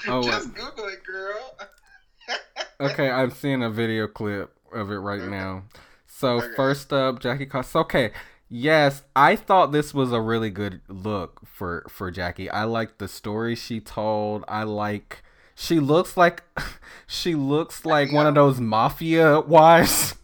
[0.09, 1.57] Oh, just Google it, girl.
[2.81, 5.31] Okay, I'm seeing a video clip of it right Okay.
[5.31, 5.65] now.
[6.07, 6.55] So Okay.
[6.57, 7.77] first up, Jackie Cox.
[7.77, 8.13] Okay,
[8.49, 12.49] yes, I thought this was a really good look for for Jackie.
[12.49, 14.45] I like the story she told.
[14.49, 15.23] I like
[15.55, 16.43] she looks like
[17.07, 20.15] she looks like one of those mafia wives.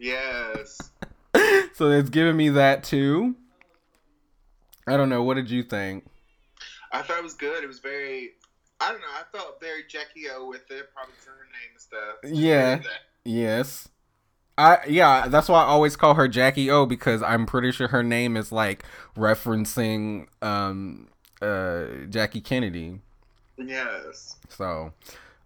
[0.00, 0.90] Yes.
[1.74, 3.36] so it's giving me that too.
[4.86, 5.22] I don't know.
[5.22, 6.06] What did you think?
[6.92, 7.62] I thought it was good.
[7.62, 8.32] It was very.
[8.80, 9.06] I don't know.
[9.14, 12.16] I felt very Jackie O with it, probably for her name and stuff.
[12.24, 12.80] Yeah.
[13.24, 13.88] Yes.
[14.58, 18.02] I yeah, that's why I always call her Jackie O because I'm pretty sure her
[18.02, 18.84] name is like
[19.16, 21.08] referencing um
[21.40, 23.00] uh Jackie Kennedy.
[23.56, 24.92] Yes, So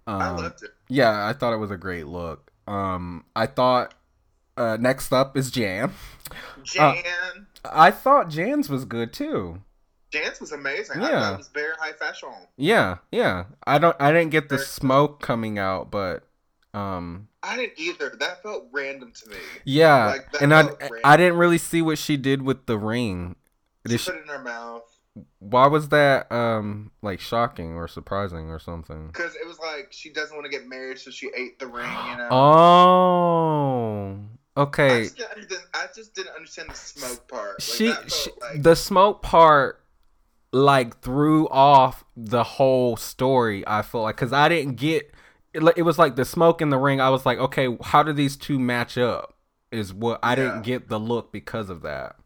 [0.06, 0.70] um, I loved it.
[0.88, 2.50] Yeah, I thought it was a great look.
[2.66, 3.94] Um I thought
[4.56, 5.92] uh next up is Jan.
[6.64, 9.60] Jan, I thought Jan's was good too.
[10.10, 11.00] Jan's was amazing.
[11.02, 11.20] I Yeah.
[11.20, 12.28] thought it was very high fashion.
[12.56, 13.44] Yeah, yeah.
[13.66, 16.24] I don't I didn't get the Very- smoke coming out, but
[16.74, 18.16] um I didn't either.
[18.18, 19.36] That felt random to me.
[19.64, 20.88] yeah, Like, that and I random.
[21.04, 23.36] I didn't really see what she did with the ring.
[23.86, 24.82] She Did she, put it in her mouth
[25.38, 29.06] why was that um like shocking or surprising or something?
[29.06, 31.88] because it was like she doesn't want to get married, so she ate the ring.
[32.10, 32.28] You know.
[32.30, 34.18] Oh,
[34.56, 35.02] I okay.
[35.04, 37.48] just, didn't, I just didn't understand the smoke part.
[37.50, 39.82] Like, She, she like, the smoke part
[40.52, 43.64] like threw off the whole story.
[43.66, 45.12] I feel like because I didn't get
[45.52, 47.00] it, it was like the smoke in the ring.
[47.00, 49.34] I was like, okay, how do these two match up?
[49.72, 50.36] Is what I Yeah.
[50.36, 52.16] didn't get the look because of that.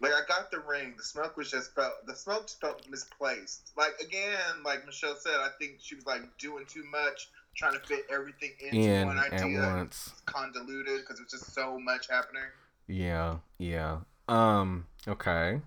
[0.00, 0.94] like I got the ring.
[0.96, 1.92] The smoke was just felt.
[2.06, 3.72] The smoke felt misplaced.
[3.76, 7.80] Like again, like Michelle said, I think she was like doing too much, trying to
[7.80, 9.60] fit everything into In one at idea.
[9.60, 10.10] once.
[10.12, 12.42] It's convoluted because it's just so much happening.
[12.86, 13.98] Yeah, yeah.
[14.28, 14.86] Um.
[15.08, 15.60] Okay.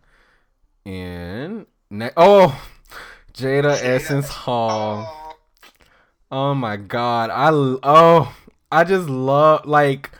[0.85, 2.61] And ne- oh,
[3.33, 3.83] Jaida, Jaida.
[3.83, 5.05] Essence Hall.
[5.07, 5.25] Oh,
[6.31, 7.31] Oh my God.
[7.31, 8.35] I oh
[8.71, 10.11] I just love like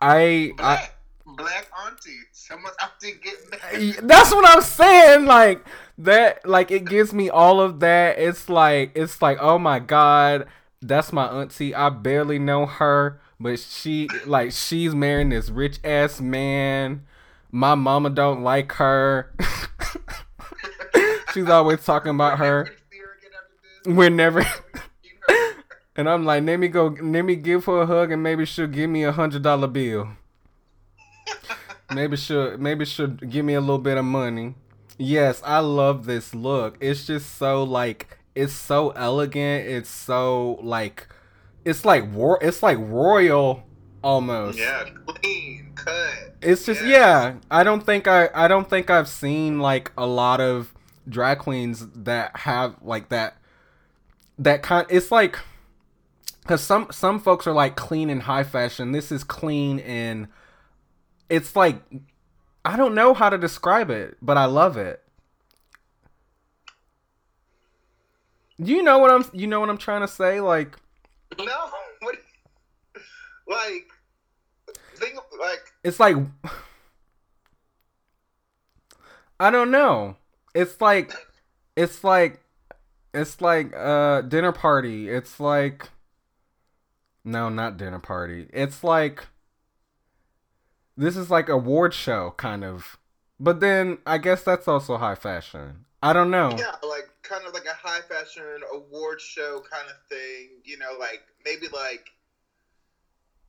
[0.00, 0.96] I I black,
[1.26, 2.18] black auntie.
[2.32, 4.08] Someone's auntie getting married.
[4.08, 5.26] that's what I'm saying.
[5.26, 5.64] Like
[5.98, 8.18] that, like it gives me all of that.
[8.18, 10.46] It's like it's like oh my god,
[10.86, 11.74] that's my auntie.
[11.74, 17.06] I barely know her, but she like she's marrying this rich ass man.
[17.50, 19.32] My mama don't like her.
[21.34, 22.68] she's always talking about her.
[23.86, 24.44] We're never.
[25.96, 28.66] And I'm like, let me go, let me give her a hug, and maybe she'll
[28.66, 30.08] give me a hundred dollar bill.
[31.94, 34.56] maybe she'll, maybe she'll give me a little bit of money.
[34.98, 36.76] Yes, I love this look.
[36.80, 39.66] It's just so like, it's so elegant.
[39.66, 41.08] It's so like,
[41.64, 43.64] it's like war, it's like royal
[44.02, 44.58] almost.
[44.58, 46.34] Yeah, clean cut.
[46.42, 46.90] It's just Yes.
[46.90, 47.34] yeah.
[47.50, 50.74] I don't think I I don't think I've seen like a lot of
[51.08, 53.36] drag queens that have like that
[54.38, 55.38] that kind it's like
[56.46, 58.92] cuz some some folks are like clean and high fashion.
[58.92, 60.28] This is clean and
[61.30, 61.82] it's like
[62.64, 65.02] I don't know how to describe it, but I love it.
[68.64, 70.76] You know what I'm you know what I'm trying to say like
[71.38, 71.44] No,
[72.00, 72.16] what?
[73.46, 73.86] Like,
[74.96, 76.16] think like it's like
[79.38, 80.16] I don't know.
[80.54, 81.12] It's like
[81.76, 82.40] it's like
[83.12, 85.10] it's like uh dinner party.
[85.10, 85.90] It's like
[87.24, 88.48] no, not dinner party.
[88.52, 89.26] It's like
[90.96, 92.96] this is like award show kind of.
[93.38, 95.84] But then I guess that's also high fashion.
[96.02, 96.54] I don't know.
[96.56, 98.42] yeah, like kind of like a high fashion
[98.72, 100.50] award show kind of thing.
[100.64, 102.10] You know, like maybe like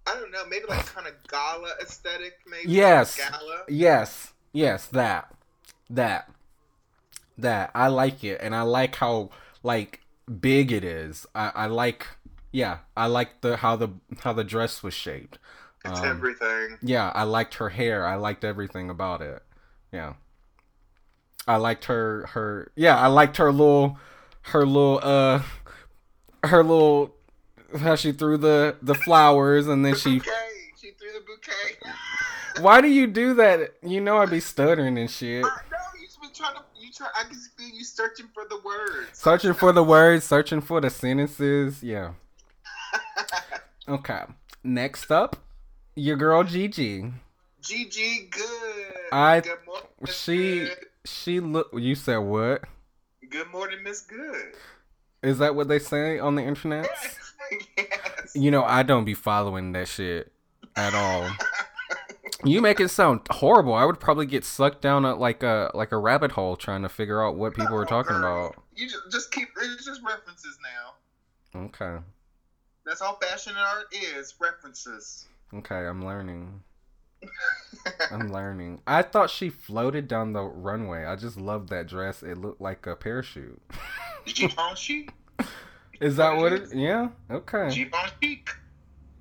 [0.07, 2.71] I don't know, maybe like kind of gala aesthetic, maybe.
[2.71, 3.17] Yes.
[3.17, 3.63] Gala.
[3.67, 4.33] Yes.
[4.53, 5.33] Yes, that.
[5.89, 6.29] That.
[7.37, 7.71] That.
[7.73, 9.29] I like it and I like how
[9.63, 10.01] like
[10.39, 11.25] big it is.
[11.35, 12.07] I, I like
[12.51, 15.39] yeah, I like the how the how the dress was shaped.
[15.83, 16.77] It's Um, everything.
[16.81, 18.05] Yeah, I liked her hair.
[18.05, 19.43] I liked everything about it.
[19.91, 20.13] Yeah.
[21.47, 23.97] I liked her her yeah, I liked her little
[24.43, 25.41] her little uh
[26.43, 27.15] her little
[27.79, 30.31] how she threw the the flowers and then The she bouquet.
[30.81, 31.91] She threw the bouquet.
[32.63, 33.73] Why do you do that?
[33.83, 35.43] You know I'd be stuttering and shit.
[35.43, 36.61] I know you been trying to.
[36.79, 37.07] You try.
[37.19, 39.09] I can see you searching for the words.
[39.13, 41.83] Searching for the words, searching for the sentences.
[41.83, 42.11] Yeah.
[43.87, 44.23] Okay.
[44.63, 45.35] Next up,
[45.95, 47.11] your girl Gigi.
[47.61, 48.93] GG good.
[49.11, 50.85] I- Good morning, she- Good.
[51.05, 51.69] She look.
[51.73, 52.63] You said what?
[53.29, 54.53] Good morning, Miss Good.
[55.23, 56.87] Is that what they say on the internet?
[57.77, 58.31] yes.
[58.35, 60.31] You know I don't be following that shit
[60.75, 61.29] at all.
[62.43, 63.73] You make it sound horrible.
[63.73, 66.89] I would probably get sucked down a, like a like a rabbit hole trying to
[66.89, 68.47] figure out what people were No, talking girl.
[68.47, 68.63] about.
[68.75, 69.47] You just, just keep.
[69.61, 71.61] It's just references now.
[71.65, 72.03] Okay.
[72.85, 75.25] That's all fashion and art is references.
[75.53, 76.61] Okay, I'm learning.
[78.11, 78.81] I'm learning.
[78.87, 81.05] I thought she floated down the runway.
[81.05, 82.23] I just loved that dress.
[82.23, 83.61] It looked like a parachute.
[84.25, 85.09] Givenchy.
[86.01, 86.73] Is that what it?
[86.73, 87.09] Yeah.
[87.31, 87.69] Okay.
[87.73, 88.43] Givenchy.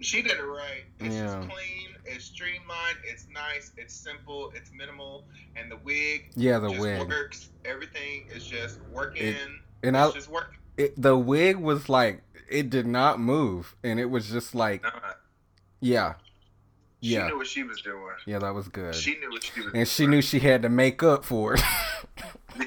[0.00, 0.84] She did it right.
[1.00, 1.26] It's Yeah.
[1.26, 1.88] just clean.
[2.04, 2.98] It's streamlined.
[3.04, 3.72] It's nice.
[3.76, 4.52] It's simple.
[4.54, 5.24] It's minimal.
[5.56, 7.08] And the wig Yeah, the just wig.
[7.08, 7.50] works.
[7.64, 9.28] Everything is just working.
[9.28, 9.36] It-
[9.82, 10.58] And I, it's just working.
[10.76, 14.84] it, the wig was like, it did not move, and it was just like,
[15.80, 16.14] yeah,
[17.04, 17.26] She Yeah.
[17.28, 18.14] knew what she was doing.
[18.26, 18.94] Yeah, that was good.
[18.94, 19.76] She knew what she was doing.
[19.80, 21.60] and she knew she had to make up for it.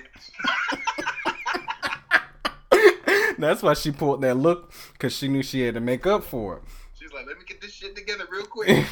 [3.39, 6.57] That's why she pulled that look because she knew she had to make up for
[6.57, 6.63] it.
[6.99, 8.85] She's like, let me get this shit together real quick.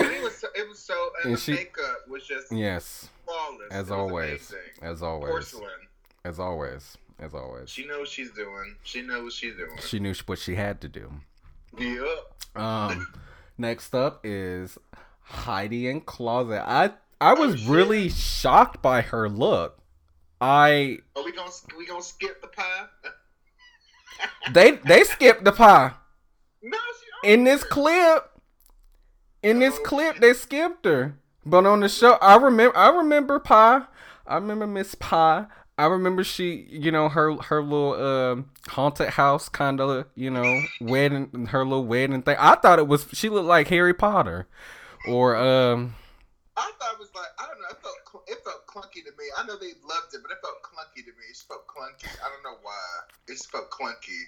[0.00, 3.68] It was so, it was so, and, And the she- makeup was just yes, flawless.
[3.70, 5.70] as It always, as always, Porcelain.
[6.24, 7.70] as always, as always.
[7.70, 8.76] She knows what she's doing.
[8.82, 9.76] She knows what she's doing.
[9.80, 11.10] She knew what she had to do.
[11.78, 12.62] Yep.
[12.62, 13.12] Um,
[13.58, 14.78] next up is
[15.22, 16.62] Heidi N Closet.
[16.66, 19.78] I I was Oh, really shocked by her look.
[20.40, 22.86] I Are we gonna we gonna skip the pie?
[24.52, 25.92] they they skipped the pie
[26.62, 26.78] No,
[27.22, 28.30] she in this clip.
[29.42, 31.18] In this oh, clip, they skipped her.
[31.44, 33.82] But on the show, I remember I remember pie.
[34.26, 35.46] I remember Miss Pie.
[35.76, 40.62] I remember she, you know, her her little um haunted house kind of, you know,
[40.80, 42.36] wedding, her little wedding thing.
[42.38, 44.46] I thought it was she looked like Harry Potter,
[45.08, 45.94] or um.
[46.56, 47.66] I thought it was like I don't know.
[47.70, 49.24] It felt it felt clunky to me.
[49.36, 51.24] I know they loved it, but it felt clunky to me.
[51.30, 52.08] It felt clunky.
[52.24, 52.72] I don't know why.
[53.26, 54.22] It felt clunky.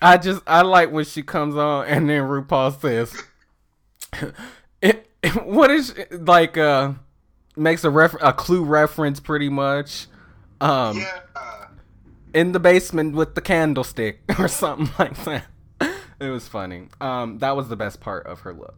[0.00, 3.14] I just I like when she comes on and then RuPaul says,
[4.82, 5.08] it,
[5.44, 6.94] "What is like uh
[7.56, 10.06] makes a ref a clue reference pretty much,
[10.62, 11.20] um yeah.
[12.34, 15.44] In the basement with the candlestick or something like that."
[16.20, 16.88] It was funny.
[17.00, 18.76] Um, that was the best part of her look.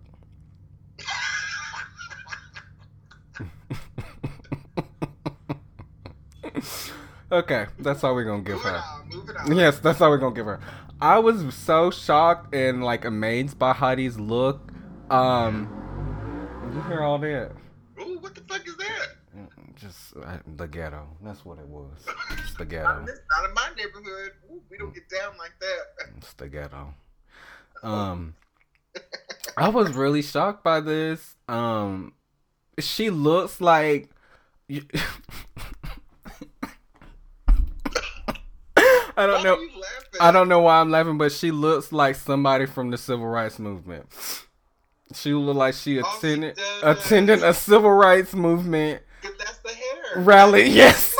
[7.32, 8.76] okay, that's all we're gonna give her.
[8.76, 9.08] on.
[9.08, 9.56] Moving on.
[9.56, 10.60] Yes, that's all we're gonna give her.
[11.00, 14.72] I was so shocked and like amazed by Heidi's look.
[15.10, 15.68] Um,
[16.74, 17.52] you hear all that?
[18.00, 18.63] Ooh, what the fuck?
[19.76, 21.06] Just uh, the ghetto.
[21.22, 21.90] That's what it was.
[22.38, 23.04] It's the ghetto.
[23.06, 24.30] this, not in my neighborhood.
[24.70, 26.08] We don't get down like that.
[26.18, 26.94] It's the ghetto.
[27.82, 28.34] Um,
[29.58, 31.36] I was really shocked by this.
[31.48, 32.14] Um,
[32.78, 34.08] she looks like.
[39.16, 39.54] I don't Why know.
[39.56, 40.20] are you laughing?
[40.20, 43.58] I don't know why I'm laughing, but she looks like somebody from the civil rights
[43.58, 44.06] movement.
[45.14, 46.82] She looked like she Oh, she attended does.
[47.04, 49.02] attended a civil rights movement.
[49.22, 49.58] that's.
[50.16, 50.68] Rally.
[50.70, 51.14] Yes.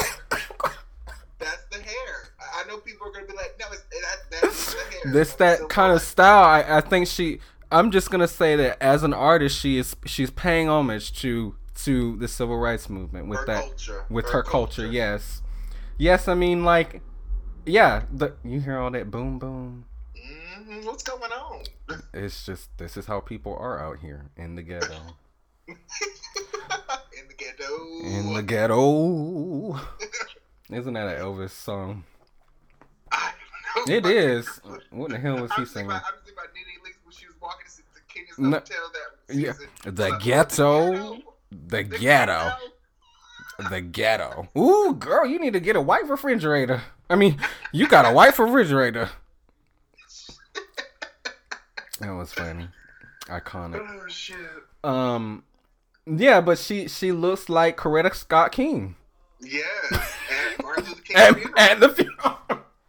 [1.39, 2.29] That's the hair.
[2.41, 5.13] I, know people are gonna be like, no, it's, that, that's the hair.
[5.13, 6.45] this So that kind of style.
[6.45, 7.41] I, I think she.
[7.71, 12.17] I'm just gonna say that as an artist, she is she's paying homage to to
[12.17, 14.05] the civil rights movement with Her that culture.
[14.09, 14.87] with her, culture.
[14.87, 15.43] Yes,
[15.99, 16.29] yes.
[16.29, 17.03] I mean, like,
[17.67, 18.05] yeah.
[18.13, 19.85] The you hear all that boom boom.
[20.17, 21.65] hmm What's going on?
[22.15, 24.95] It's just this is how people are out here in the ghetto.
[27.45, 28.01] in the ghetto.
[28.05, 29.81] In the ghetto.
[30.71, 32.05] Isn't that an Elvis song?
[33.13, 33.33] I
[33.75, 33.95] don't know.
[33.95, 34.61] It is.
[34.91, 35.91] What the hell was he singing?
[35.91, 38.59] about, I'm just thinking about Nene Leakes when she was walking to the Kenya's No.
[38.59, 38.91] hotel
[39.29, 39.53] that Yeah.
[39.93, 41.19] The Like, ghetto.
[41.51, 42.53] The The ghetto.
[43.71, 44.49] The ghetto.
[44.59, 46.83] Ooh, girl, you need to get a white refrigerator.
[47.09, 47.39] I mean,
[47.73, 49.11] you got a white refrigerator.
[52.01, 52.69] That was funny.
[53.27, 53.81] Iconic.
[53.89, 54.37] Oh shit.
[54.83, 55.45] Um
[56.07, 58.97] yeah, but she she looks like Coretta Scott King.
[59.41, 59.93] Yes.
[59.93, 61.59] At Martin Luther King At, funeral.
[61.59, 62.39] at the funeral.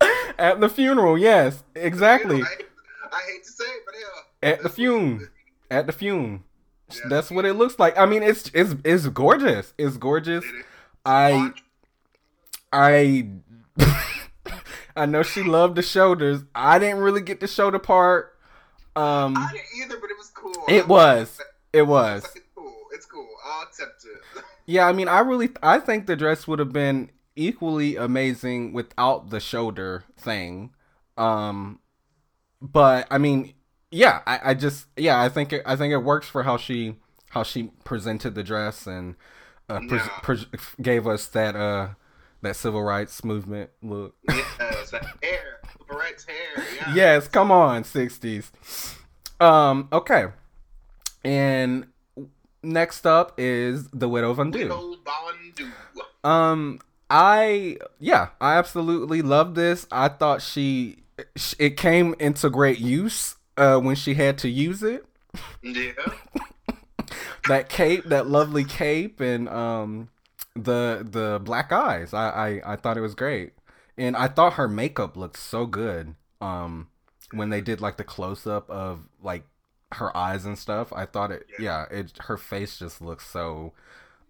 [0.37, 1.63] at the funeral, yes.
[1.75, 2.41] Exactly.
[2.41, 2.47] I,
[3.11, 4.53] I hate to say it, but hell.
[4.53, 5.29] At the fume.
[5.71, 6.43] At the fume.
[6.93, 7.01] Yeah.
[7.09, 7.97] That's what it looks like.
[7.97, 9.73] I mean, it's it's it's gorgeous.
[9.77, 10.45] It's gorgeous.
[10.45, 10.65] It.
[11.05, 11.51] I
[12.71, 13.27] I
[14.95, 16.43] I know she loved the shoulders.
[16.53, 18.37] I didn't really get the shoulder part.
[18.95, 20.53] Um I didn't either, but it was cool.
[20.69, 21.39] it was.
[21.73, 22.23] It was.
[23.63, 23.85] It's cool.
[23.85, 23.85] It's cool.
[23.85, 24.43] I'll accept it.
[24.67, 29.29] Yeah, I mean, I really I think the dress would have been equally amazing without
[29.29, 30.71] the shoulder thing.
[31.17, 31.79] Um
[32.61, 33.53] but I mean,
[33.91, 36.95] yeah, I, I just yeah, I think it, I think it works for how she
[37.29, 39.15] how she presented the dress and
[39.69, 40.19] uh, pres Yeah.
[40.23, 40.45] pres
[40.81, 41.89] gave us that uh
[42.41, 44.15] that civil rights movement look.
[44.27, 45.59] yes, that hair.
[45.87, 46.63] Barrett's hair.
[46.75, 46.93] Yeah.
[46.95, 48.49] yes, come on, 60s.
[49.39, 50.25] Um okay.
[51.23, 51.87] And
[52.65, 54.63] next up is The Widow Von'Du.
[54.63, 55.71] Widow Von'Du.
[56.27, 59.87] Um, I yeah, I absolutely love this.
[59.91, 61.03] I thought she
[61.59, 65.05] it came into great use uh when she had to use it.
[65.61, 65.91] Yeah.
[67.47, 70.09] That cape, that lovely cape, and um
[70.55, 72.11] the the black eyes.
[72.13, 72.29] I
[72.65, 73.53] I, I thought it was great,
[73.97, 76.15] and I thought her makeup looked so good.
[76.41, 76.87] Um,
[77.31, 79.43] when they did like the close up of like
[79.95, 81.47] her eyes and stuff, I thought it.
[81.59, 83.73] Yeah, it her face just looks so.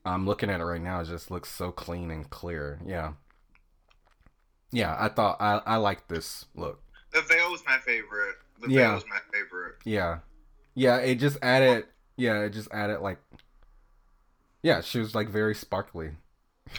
[0.06, 1.00] I'm looking at it right now.
[1.02, 2.80] It just looks so clean and clear.
[2.86, 3.14] Yeah.
[4.72, 6.82] Yeah, I thought I I like this look.
[7.14, 8.36] The veil was my favorite.
[8.62, 8.88] The Yeah.
[8.88, 9.76] veil was my favorite.
[9.86, 10.20] Yeah.
[10.74, 11.86] Yeah, it just added.
[12.18, 13.20] Yeah, it just added like.
[14.64, 16.12] Yeah, she was like very sparkly.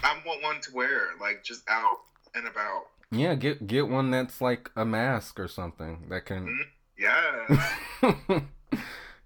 [0.02, 1.98] I want one to wear, like just out
[2.34, 2.82] and about.
[3.12, 6.46] Yeah, get get one that's like a mask or something that can.
[6.46, 6.62] Mm-hmm.
[6.98, 8.40] Yeah.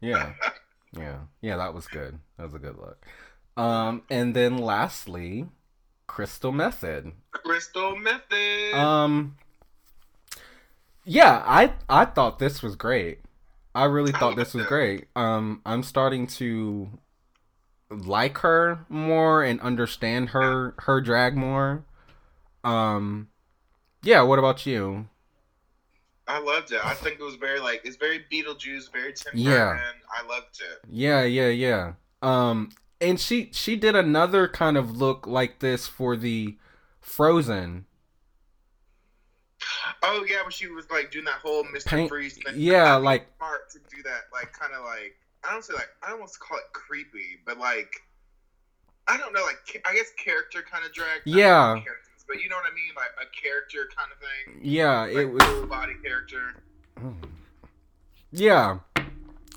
[0.01, 0.32] yeah,
[0.97, 1.57] yeah, yeah.
[1.57, 2.18] That was good.
[2.36, 3.05] That was a good look.
[3.57, 5.47] Um, and then lastly,
[6.07, 7.12] Crystal Methyd.
[7.30, 8.74] Crystal Methyd.
[8.74, 9.36] Um,
[11.05, 13.20] yeah, I I thought this was great.
[13.74, 15.07] I really thought this was great.
[15.14, 16.99] Um, I'm starting to
[17.91, 21.84] like her more and understand her her drag more.
[22.64, 23.28] Um,
[24.03, 24.22] yeah.
[24.22, 25.09] What about you?
[26.31, 26.85] I loved it.
[26.85, 29.70] I think it was very like it's very Beetlejuice, very Tim Yeah.
[29.72, 30.01] Burton.
[30.16, 30.78] I loved it.
[30.89, 31.93] Yeah, yeah, yeah.
[32.22, 32.70] Um,
[33.01, 36.57] and she she did another kind of look like this for the
[37.01, 37.87] Frozen.
[40.03, 41.87] Oh yeah, when she was like doing that whole Mr.
[41.87, 42.55] Paint- Freeze thing.
[42.57, 46.11] yeah, like- smart to do that, like kind of like I don't say like I
[46.11, 47.93] don't want to call it creepy, but like
[49.09, 51.20] I don't know, like I guess character kind of drag.
[51.24, 51.72] Yeah.
[51.83, 54.61] characters, but you know what I mean, like a character kind of thing.
[54.62, 55.43] Yeah, Like it was.
[55.43, 56.55] full body character.
[58.33, 58.78] Yeah.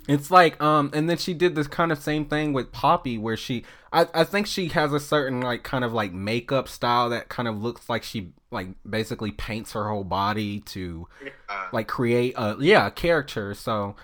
[0.08, 3.38] It's like um and then she did this kind of same thing with Poppy where
[3.38, 3.64] she
[3.94, 7.48] I, I think she has a certain like kind of like makeup style that kind
[7.48, 11.08] of looks like she like basically paints her whole body to
[11.48, 13.54] Uh, like create a yeah, a character.
[13.54, 13.96] So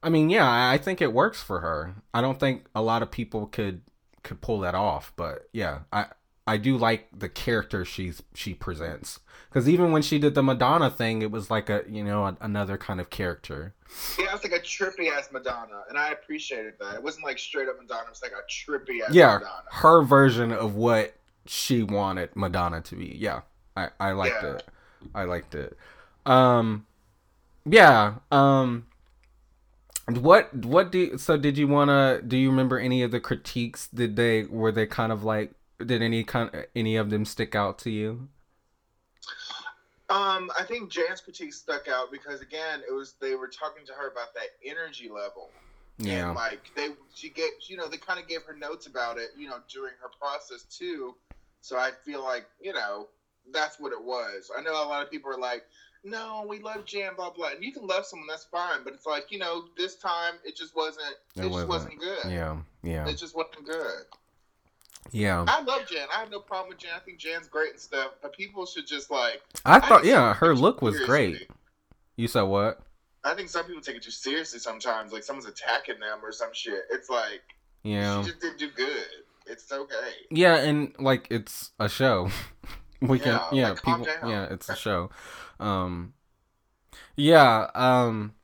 [0.00, 1.94] I mean, yeah, I, I think it works for her.
[2.14, 3.80] I don't think a lot of people could
[4.22, 6.06] could pull that off, but yeah, I
[6.48, 9.20] I do like the character she's she presents.
[9.50, 12.36] Cuz even when she did the Madonna thing, it was like a, you know, a,
[12.40, 13.74] another kind of character.
[14.18, 16.94] yeah, it's like a trippy ass Madonna, and I appreciated that.
[16.96, 19.62] It wasn't like straight up Madonna; it was like a trippy ass yeah, Madonna.
[19.70, 21.14] her version of what
[21.46, 23.16] she wanted Madonna to be.
[23.18, 23.40] Yeah,
[23.76, 24.54] I I liked Yeah.
[24.56, 24.64] it.
[25.14, 25.76] I liked it.
[26.26, 26.84] Um,
[27.64, 28.14] yeah.
[28.30, 28.86] Um,
[30.08, 32.20] what what do so did you wanna?
[32.26, 33.88] Do you remember any of the critiques?
[33.88, 35.52] Did they were they kind of like?
[35.84, 38.28] Did any kind any of them stick out to you?
[40.10, 43.92] Um, I think Jan's critique stuck out because again, it was they were talking to
[43.92, 45.50] her about that energy level.
[45.98, 46.28] Yeah.
[46.28, 49.30] And like they, she gave, you know, they kind of gave her notes about it,
[49.36, 51.14] you know, during her process too.
[51.60, 53.08] So I feel like, you know,
[53.52, 54.50] that's what it was.
[54.56, 55.64] I know a lot of people are like,
[56.04, 58.78] no, we love Jan, blah blah, and you can love someone, that's fine.
[58.84, 61.06] But it's like, you know, this time it just wasn't,
[61.36, 61.68] it, It just wasn't.
[61.68, 62.30] wasn't good.
[62.30, 62.56] Yeah.
[62.82, 63.08] Yeah.
[63.08, 64.04] It just wasn't good.
[65.12, 65.44] Yeah.
[65.48, 66.06] I love Jan.
[66.14, 66.92] I have no problem with Jan.
[66.96, 68.12] I think Jan's great and stuff.
[68.22, 71.38] But people should just like, I thought think yeah, her look was seriously.
[71.38, 71.50] great.
[72.16, 72.80] You said what?
[73.24, 75.12] I think some people take it too seriously sometimes.
[75.12, 76.82] Like someone's attacking them or some shit.
[76.90, 77.42] It's like
[77.82, 78.22] Yeah.
[78.22, 79.06] she just didn't do good.
[79.46, 80.10] It's okay.
[80.30, 82.30] Yeah, and like it's a show.
[83.00, 85.10] we can Yeah, yeah, like, people yeah, it's a show.
[85.58, 86.12] Um
[87.16, 88.34] yeah, um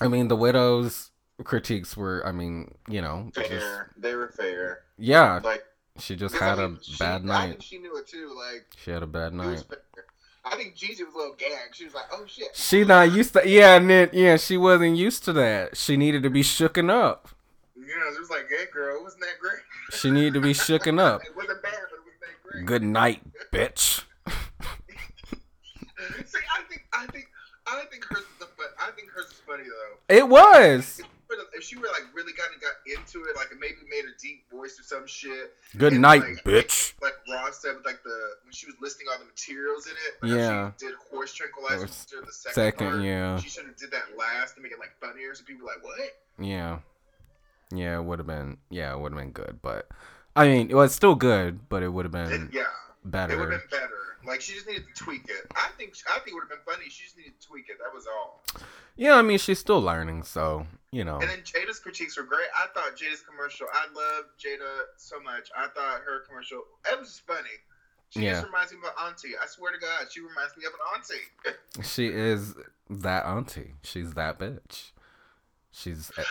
[0.00, 1.10] I mean the widows
[1.44, 3.90] critiques were I mean, you know, just, Fair.
[3.96, 4.80] They were fair.
[5.02, 5.64] Yeah, Like
[5.98, 7.48] she just had I a mean, she- bad I night.
[7.50, 8.32] think she knew it too.
[8.36, 9.64] Like She had a bad night.
[10.44, 11.74] I think Gigi was a little gagged.
[11.74, 14.96] She was like, "Oh shit." She not used to yeah, and then yeah, she wasn't
[14.96, 15.76] used to that.
[15.76, 17.28] She needed to be shooken up.
[17.76, 19.60] Know, it was like, "Hey, girl, it wasn't that great."
[19.92, 21.20] She needed to be shooken up.
[21.26, 22.66] It wasn't bad, but it wasn't that great.
[22.66, 23.22] Good night,
[23.52, 24.02] bitch.
[26.26, 27.28] See, I think, I think,
[27.66, 28.46] I think hers is the,
[28.80, 30.14] I think hers is funny though.
[30.16, 31.00] It was.
[31.54, 34.14] If she were like really kind of got into it, like it maybe made a
[34.20, 36.94] deep voice or some shit, Good And, night, like, bitch.
[37.02, 40.22] like Ross said with like the when she was listing all the materials in it.
[40.22, 40.72] like, Yeah.
[40.78, 43.02] she did horse tranquilizer during the second, Second, part.
[43.02, 43.36] yeah.
[43.38, 45.82] She should have did that last to make it like funnier, so people were like,
[45.84, 45.98] "What?"
[46.38, 46.78] Yeah.
[47.74, 49.88] Yeah, it would have been yeah, it would have been good, but
[50.36, 52.66] I mean, it was still good, but it would have been yeah, it
[53.04, 53.46] would have better.
[53.46, 53.88] been better.
[54.26, 55.46] Like she just needed to tweak it.
[55.56, 56.88] I think I think it would have been funny.
[56.88, 57.76] She just needed to tweak it.
[57.78, 58.42] That was all.
[58.96, 61.18] Yeah, I mean, she's still learning, so, you know.
[61.18, 62.46] And then Jaida's critiques were great.
[62.54, 63.66] I thought Jaida's commercial.
[63.72, 65.48] I love Jaida so much.
[65.56, 66.62] I thought her commercial.
[66.90, 67.48] It was just funny.
[68.10, 68.32] She Yeah.
[68.34, 69.30] just reminds me of an auntie.
[69.42, 71.82] I swear to God, she reminds me of an auntie.
[71.88, 72.54] She is
[72.90, 73.72] that auntie.
[73.82, 74.90] She's that bitch.
[75.70, 76.22] She's eh,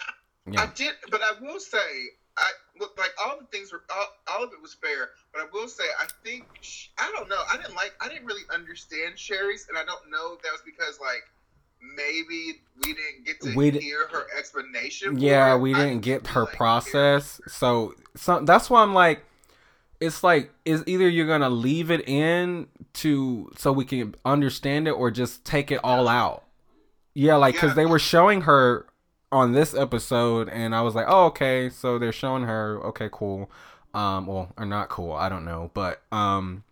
[0.56, 1.80] I did, but I will say,
[2.42, 5.10] I look like all the things were all, all of it was fair.
[5.34, 6.46] But I will say, I think
[6.98, 7.42] I don't know.
[7.52, 7.94] I didn't like.
[8.02, 11.24] I didn't really understand Sherry's, and I don't know if that was because like
[11.96, 15.18] maybe we didn't get to We hear her explanation.
[15.18, 17.42] Yeah, we didn't just get her like, process.
[17.48, 19.24] So, so that's why I'm like
[20.02, 24.92] it's like is either you're to leave it in to so we can understand it
[24.92, 26.44] or just take it all out.
[27.14, 27.74] Yeah, like cuz Yeah.
[27.76, 28.88] they were showing her
[29.32, 32.80] on this episode and I was like, "Oh, okay, so they're showing her.
[32.86, 33.50] Okay, cool."
[33.94, 36.64] Um well, or not cool, I don't know, but um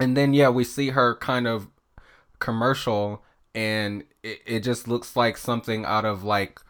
[0.00, 1.68] and then yeah, we see her kind of
[2.38, 3.22] commercial
[3.54, 6.60] and it, it just looks like something out of like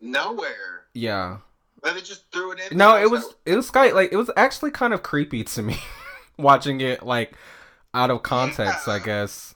[0.00, 0.84] nowhere.
[0.94, 1.38] Yeah.
[1.82, 2.76] They just threw it in.
[2.76, 5.78] No, it was it was kind like it was actually kind of creepy to me
[6.38, 7.32] watching it like
[7.94, 9.54] out of context, I guess.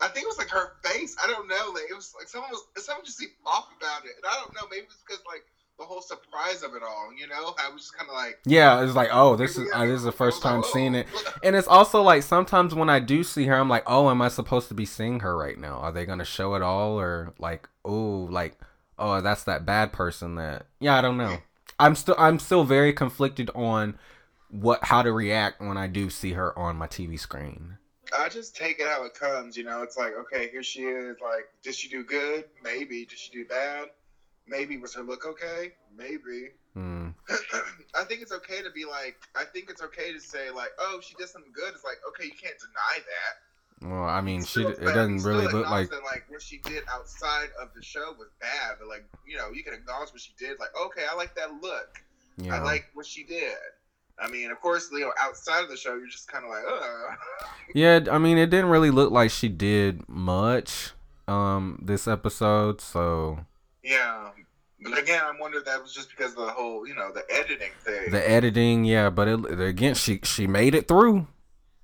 [0.00, 1.16] I think it was like her face.
[1.22, 1.72] I don't know.
[1.72, 4.54] Like it was like someone was someone just seemed off about it, and I don't
[4.54, 4.68] know.
[4.70, 5.44] Maybe it's because like
[5.78, 7.10] the whole surprise of it all.
[7.16, 8.38] You know, I was just kind of like.
[8.44, 11.00] Yeah, it's like, oh, this is uh, this is the first time like, seeing oh.
[11.00, 11.06] it.
[11.42, 14.28] And it's also like sometimes when I do see her, I'm like, oh, am I
[14.28, 15.76] supposed to be seeing her right now?
[15.76, 18.58] Are they gonna show it all, or like, oh, like,
[18.98, 20.66] oh, that's that bad person that?
[20.80, 21.38] Yeah, I don't know.
[21.78, 23.98] I'm still I'm still very conflicted on
[24.50, 27.78] what how to react when I do see her on my TV screen.
[28.16, 29.56] I just take it how it comes.
[29.56, 31.16] You know, it's like okay, here she is.
[31.20, 32.44] Like, did she do good?
[32.62, 33.04] Maybe.
[33.04, 33.88] Did she do bad?
[34.46, 34.76] Maybe.
[34.76, 35.72] Was her look okay?
[35.96, 36.50] Maybe.
[36.74, 37.08] Hmm.
[37.94, 39.16] I think it's okay to be like.
[39.34, 41.74] I think it's okay to say like, oh, she did something good.
[41.74, 43.34] It's like okay, you can't deny that.
[43.82, 47.48] Well, I mean, she it doesn't really look like that, like what she did outside
[47.60, 50.58] of the show was bad, but like you know, you can acknowledge what she did.
[50.58, 52.00] Like, okay, I like that look.
[52.38, 53.54] you I like what she did.
[54.18, 57.16] I mean, of course, know, outside of the show, you're just kind of like, ugh.
[57.74, 60.92] Yeah, I mean, it didn't really look like she did much
[61.28, 63.40] um this episode, so
[63.82, 64.30] Yeah.
[64.82, 67.24] But again, I wonder if that was just because of the whole, you know, the
[67.34, 68.10] editing thing.
[68.10, 71.26] the editing, yeah, but it again she she made it through.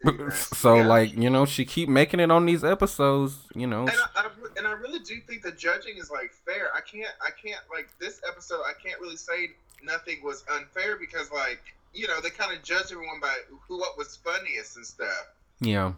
[0.32, 0.86] So Yeah.
[0.86, 3.82] like, you know, she keep making it on these episodes, you know.
[3.82, 4.28] And I, I,
[4.58, 6.70] and I really do think the judging is like fair.
[6.74, 8.62] I can't, I can't like this episode.
[8.66, 9.50] I can't really say
[9.82, 11.62] nothing was unfair because like
[11.94, 13.34] you know they kind of judge everyone by
[13.68, 15.26] who what was funniest and stuff.
[15.60, 15.92] Yeah.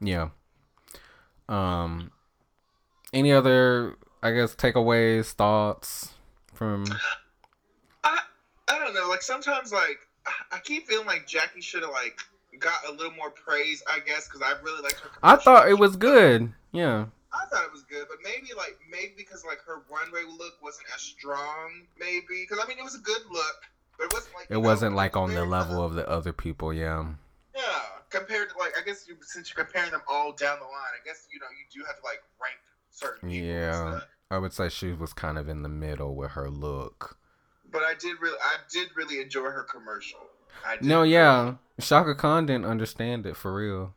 [0.00, 0.28] Yeah.
[1.48, 2.10] Um
[3.12, 6.10] any other I guess takeaways, thoughts
[6.54, 6.84] from
[8.02, 8.18] I
[8.68, 9.08] I don't know.
[9.08, 9.98] Like sometimes like
[10.52, 12.18] I- keep feeling like Jackie should have like
[12.58, 13.82] got a little more praise.
[13.88, 15.10] I guess because I really liked her.
[15.22, 16.52] I thought it was good.
[16.72, 17.06] Yeah.
[17.32, 20.86] I thought it was good, but maybe like maybe because like her runway look wasn't
[20.94, 21.82] as strong.
[21.98, 23.56] Maybe because I mean it was a good look,
[24.00, 27.04] it wasn't like It wasn't like on the level of the other people, yeah.
[27.54, 27.62] Yeah,
[28.10, 31.04] compared to like I guess you, since you're comparing them all down the line, I
[31.04, 32.58] guess you know you do have to like rank
[32.90, 33.46] certain people.
[33.46, 34.00] Yeah.
[34.30, 37.18] I would say she was kind of in the middle with her look.
[37.70, 40.20] But I did really, I did really enjoy her commercial.
[40.66, 40.78] I.
[40.80, 41.54] No, yeah.
[41.80, 43.94] Chaka Khan didn't understand it for real.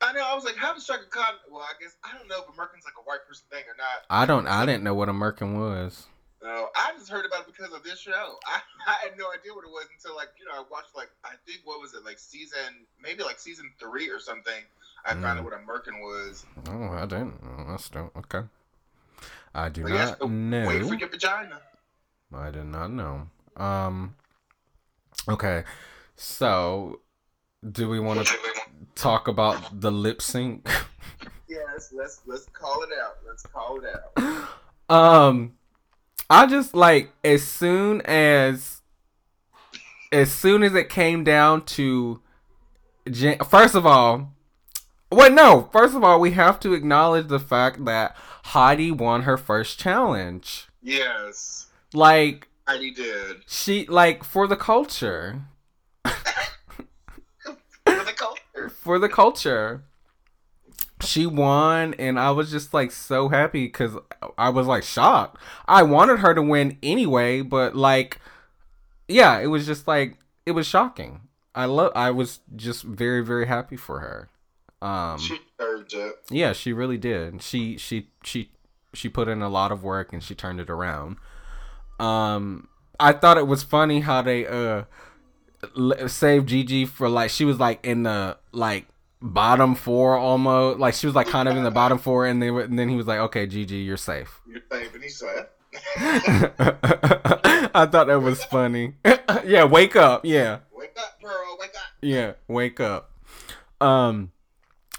[0.00, 0.24] I know.
[0.24, 1.34] I was like, how does Chaka Khan?
[1.50, 4.04] Well, I guess I don't know if American's like a white person thing or not.
[4.08, 6.06] I don't I didn't know what a merkin was.
[6.42, 8.12] No, I just heard about it because of this show.
[8.46, 11.10] I, I had no idea what it was until like you know I watched like
[11.24, 14.62] I think what was it like season maybe like season three or something.
[15.04, 15.38] I found Mm.
[15.38, 16.44] out what a merkin was.
[16.68, 17.34] Oh, I didn't.
[17.42, 18.14] Oh, that's dope.
[18.16, 18.42] Okay.
[19.54, 20.28] I do But yes, not but
[20.68, 21.60] Wait for your vagina.
[22.34, 23.26] I did not know.
[23.56, 24.14] Um.
[25.28, 25.64] Okay,
[26.16, 27.00] so
[27.72, 28.34] do we want to
[28.94, 30.66] talk about the lip sync?
[31.48, 33.16] Yes, let's let's call it out.
[33.26, 34.48] Let's call it out.
[34.88, 35.52] um,
[36.30, 38.80] I just like as soon as
[40.12, 42.20] as soon as it came down to,
[43.10, 44.32] Jan- first of all,
[45.12, 49.36] wait no, first of all we have to acknowledge the fact that Heidi won her
[49.36, 50.68] first challenge.
[50.82, 53.38] Yes, Like Heidi did.
[53.46, 55.42] she like for the culture.
[57.84, 58.68] For the culture.
[58.68, 59.82] for the culture.
[61.02, 63.96] She won, and I was just like so happy because
[64.36, 65.38] I was like shocked.
[65.66, 68.18] I wanted her to win anyway, but like,
[69.08, 71.22] yeah, it was just like it was shocking.
[71.54, 71.92] I love.
[71.94, 74.28] I was just very very happy for her.
[74.86, 76.14] Um, She deserved it.
[76.30, 77.42] yeah, she really did.
[77.42, 78.50] She she she
[78.94, 81.16] she put in a lot of work and she turned it around.
[81.98, 84.84] Um, I thought it was funny how they uh
[86.06, 88.86] saved Gigi for like she was like in the like
[89.22, 92.56] bottom four almost like she was like kind of in the bottom four and then
[92.56, 94.40] and then he was like okay Gigi you're safe.
[94.46, 95.02] You're saving.
[95.02, 95.48] He said.
[97.72, 98.94] I thought that was funny.
[99.44, 100.24] yeah, wake up.
[100.24, 100.60] Yeah.
[100.72, 101.56] Wake up, Pearl.
[101.60, 101.92] Wake up.
[102.02, 103.10] Yeah, wake up.
[103.80, 104.32] Um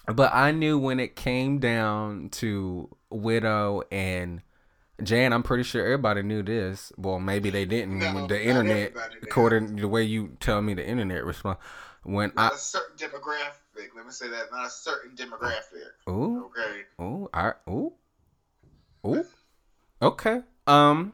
[0.08, 4.42] but I knew when it came down to Widow and
[5.04, 6.92] Jan, I'm pretty sure everybody knew this.
[6.98, 8.00] Well, maybe they didn't.
[8.00, 8.94] No, the internet,
[9.24, 11.58] according to the way you tell me, the internet respond.
[12.04, 13.61] When I Not certain demographic.
[13.76, 14.52] Let me say that.
[14.52, 16.10] Not a certain demographic.
[16.10, 16.82] ooh Okay.
[17.02, 17.94] ooh I ooh
[19.06, 19.26] ooh
[20.02, 21.14] okay um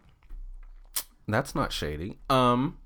[1.28, 2.78] that's not shady um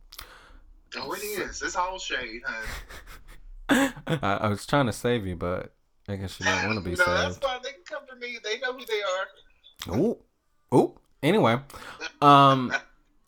[0.98, 1.62] Oh, it is.
[1.62, 3.92] It's all shade, honey.
[4.22, 5.74] I, I was trying to save you, but
[6.08, 7.62] I guess you don't want to be no, that's fine.
[7.64, 8.38] They can come for me.
[8.44, 9.02] They know who they
[9.94, 9.98] are.
[9.98, 10.18] Ooh,
[10.74, 11.00] ooh.
[11.24, 11.60] Anyway,
[12.22, 12.74] um,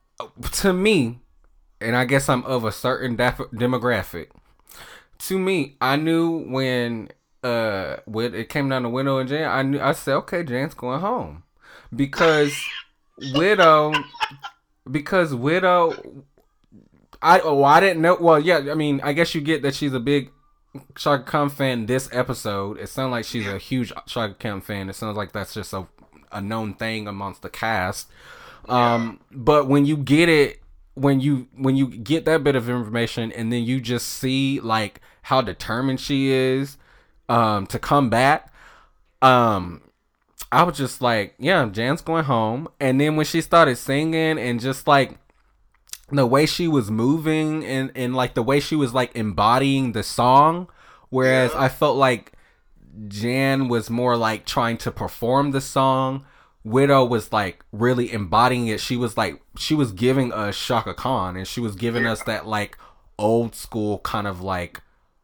[0.52, 1.20] to me,
[1.80, 4.28] and I guess I'm of a certain def- demographic.
[5.20, 7.10] To me, I knew when
[7.44, 10.74] uh when it came down to Widow and Jan, I knew I said, okay, Jan's
[10.74, 11.44] going home
[11.96, 12.54] because
[13.34, 13.94] Widow,
[14.90, 16.24] because Widow,
[17.22, 18.18] I oh I didn't know.
[18.20, 20.32] Well, yeah, I mean, I guess you get that she's a big
[20.96, 21.86] Chaka Khan fan.
[21.86, 24.90] This episode, it sounds like she's a huge Chaka Khan fan.
[24.90, 25.88] It sounds like that's just a
[26.32, 28.10] a known thing amongst the cast.
[28.68, 30.63] Um, but when you get it,
[30.96, 35.02] when you when you get that bit of information, and then you just see like
[35.24, 36.78] how determined she is,
[37.30, 38.54] um, to come back,
[39.22, 39.82] um,
[40.52, 42.68] I was just like, yeah, Jan's going home.
[42.80, 45.18] And then when she started singing and just like
[46.12, 50.04] the way she was moving and, and like the way she was like embodying the
[50.04, 50.68] song,
[51.10, 51.62] whereas Yeah.
[51.62, 52.34] I felt like
[53.08, 56.26] Jan was more like trying to perform the song.
[56.64, 58.80] Widow was like really embodying it.
[58.80, 62.48] She was like she was giving us Chaka Khan and she was giving us that
[62.48, 62.78] like
[63.20, 64.82] old school kind of like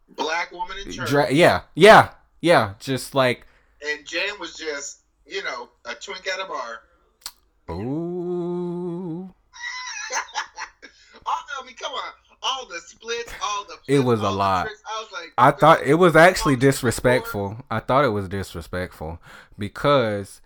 [0.09, 1.09] Black woman in church.
[1.09, 2.09] dra- yeah, yeah,
[2.41, 3.45] yeah, just like
[3.81, 6.81] and Jan was just, you know, a twink at a bar.
[7.71, 9.33] ooh.
[11.25, 12.11] All, I mean, come on.
[12.41, 14.65] All the splits, all the It was a lot.
[14.65, 17.57] tricks, I was like, I thought it was actually disrespectful.
[17.69, 19.19] I thought it was disrespectful
[19.57, 20.39] because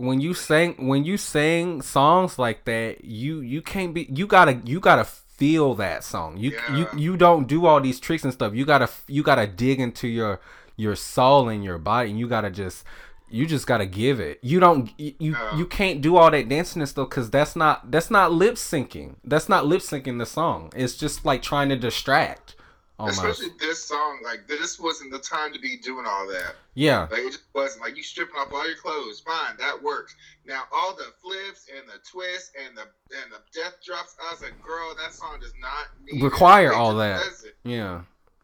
[0.00, 4.60] when you sing when you sing songs like that, you you can't be you gotta
[4.64, 6.36] you gotta feel that song.
[6.38, 6.96] You you Yeah.
[6.96, 8.54] you don't do all these tricks and stuff.
[8.54, 10.40] You gotta you gotta dig into your
[10.76, 12.84] your soul and your body, and you gotta just
[13.32, 14.38] you just gotta give it.
[14.42, 15.56] You don't you you, Yeah.
[15.56, 19.16] you can't do all that dancing and stuff because that's not that's not lip syncing.
[19.24, 20.72] That's not lip syncing the song.
[20.74, 22.56] It's just like trying to distract.
[23.00, 23.18] Almost.
[23.18, 26.54] Especially this song, like this wasn't the time to be doing all that.
[26.74, 27.08] Yeah.
[27.10, 27.82] Like it just wasn't.
[27.82, 30.14] Like you stripping off all your clothes, fine, that works.
[30.44, 34.42] Now all the flips and the twists and the and the death drops, I was
[34.42, 37.22] like, girl, that song does not need Require all that.
[37.64, 38.02] Yeah.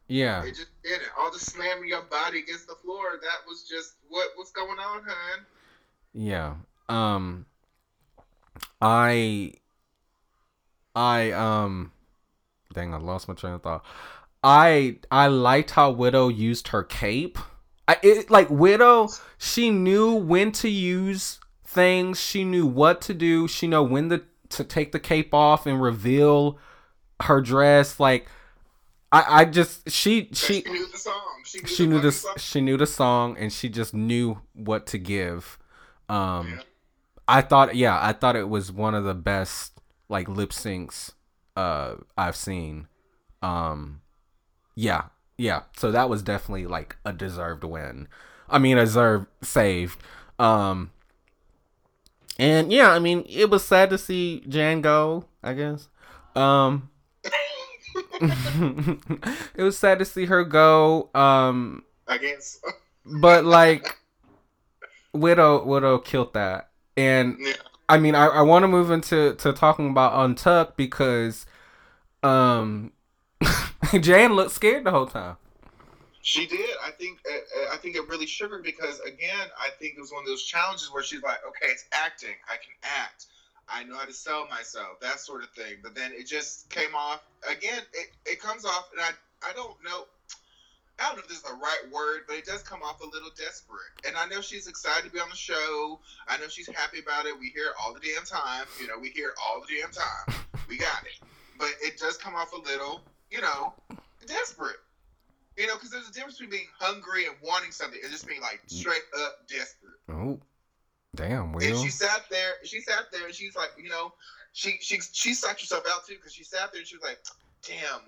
[0.09, 0.43] Yeah.
[0.43, 1.09] It just did it.
[1.19, 5.03] All the slamming your body against the floor, that was just what was going on,
[5.03, 5.45] hun?
[6.15, 6.55] Yeah.
[6.89, 7.45] Um
[8.81, 9.53] I
[10.95, 11.93] I um
[12.73, 13.85] dang I lost my train of thought.
[14.47, 17.37] I I liked how Widow used her cape.
[17.89, 23.49] I it like Widow, she knew when to use things, she knew what to do,
[23.49, 26.59] she know when to to take the cape off and reveal
[27.23, 28.29] her dress like
[29.11, 31.15] I I just she She, she knew the song.
[31.45, 32.35] She knew, she the knew this song.
[32.39, 35.59] she knew the song and she just knew what to give
[36.09, 36.61] um Yeah.
[37.27, 41.13] i thought yeah i thought it was one of the best like lip syncs
[41.57, 42.87] uh i've seen
[43.43, 44.01] um
[44.77, 45.07] yeah
[45.39, 45.63] yeah.
[45.77, 48.09] So that was definitely like a deserved win.
[48.49, 50.03] I mean a deserved saved
[50.39, 50.91] um
[52.39, 55.89] and yeah i mean it was sad to see jan go i guess.
[56.35, 56.91] Um
[58.21, 62.61] it was sad to see her go um I guess.
[63.05, 63.99] but like
[65.13, 66.71] widow widow killed that.
[66.97, 67.55] And yeah.
[67.89, 71.47] i mean i, I want to move into to talking about untucked because
[72.23, 72.93] um
[74.01, 75.37] jan looked scared the whole time
[76.23, 76.75] She did.
[76.85, 77.21] I think.
[77.25, 80.23] Uh, uh, I think it really shook her because, again, I think it was one
[80.25, 82.35] of those challenges where she's like, "Okay, it's acting.
[82.49, 83.27] I can act.
[83.69, 84.99] I know how to sell myself.
[85.01, 87.23] That sort of thing." But then it just came off.
[87.49, 89.11] Again, it, it comes off, and I
[89.49, 90.07] I don't know.
[90.99, 93.07] I don't know if this is the right word, but it does come off a
[93.07, 93.95] little desperate.
[94.07, 96.01] And I know she's excited to be on the show.
[96.27, 97.39] I know she's happy about it.
[97.39, 98.67] We hear it all the damn time.
[98.81, 100.43] You know, we hear it all the damn time.
[100.69, 101.21] We got it.
[101.59, 103.75] But it does come off a little, you know,
[104.27, 104.77] desperate.
[105.57, 108.43] You know, because there's a difference between being hungry and wanting something and just being
[108.43, 109.95] like straight up desperate.
[110.11, 110.39] oh
[111.15, 112.53] damn And she sat there.
[112.65, 114.13] She sat there and she's like, you know,
[114.53, 117.19] she she she sucked herself out too because she sat there and she was like,
[117.67, 118.01] damn,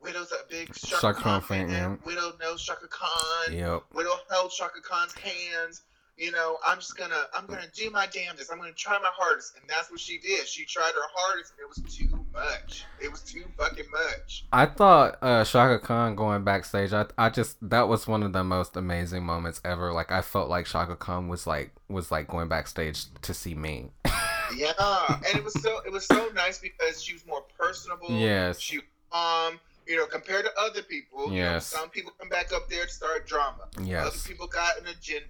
[0.00, 1.98] Widow's a big Chaka, Chaka Khan fan, fan.
[2.04, 3.52] Widow knows Chaka Khan.
[3.52, 5.82] yep Widow held Chaka Khan's hands.
[6.16, 8.52] You know, I'm just gonna I'm gonna do my damnedest.
[8.52, 10.46] I'm gonna try my hardest, and that's what she did.
[10.46, 12.84] She tried her hardest, and it was too much.
[13.00, 14.44] It was too fucking much.
[14.52, 16.92] I thought uh, Chaka Khan going backstage.
[16.92, 19.92] I I just that was one of the most amazing moments ever.
[19.92, 23.90] Like I felt like Chaka Khan was like was like going backstage to see me.
[24.54, 24.72] Yeah,
[25.26, 28.10] and it was so it was so nice because she was more personable.
[28.10, 28.60] Yes.
[28.60, 28.80] She
[29.10, 31.24] um, you know, compared to other people.
[31.32, 31.66] you know, Yes.
[31.66, 33.66] some people come back up there to start drama.
[33.82, 34.06] Yes.
[34.06, 35.26] Other people got an agenda.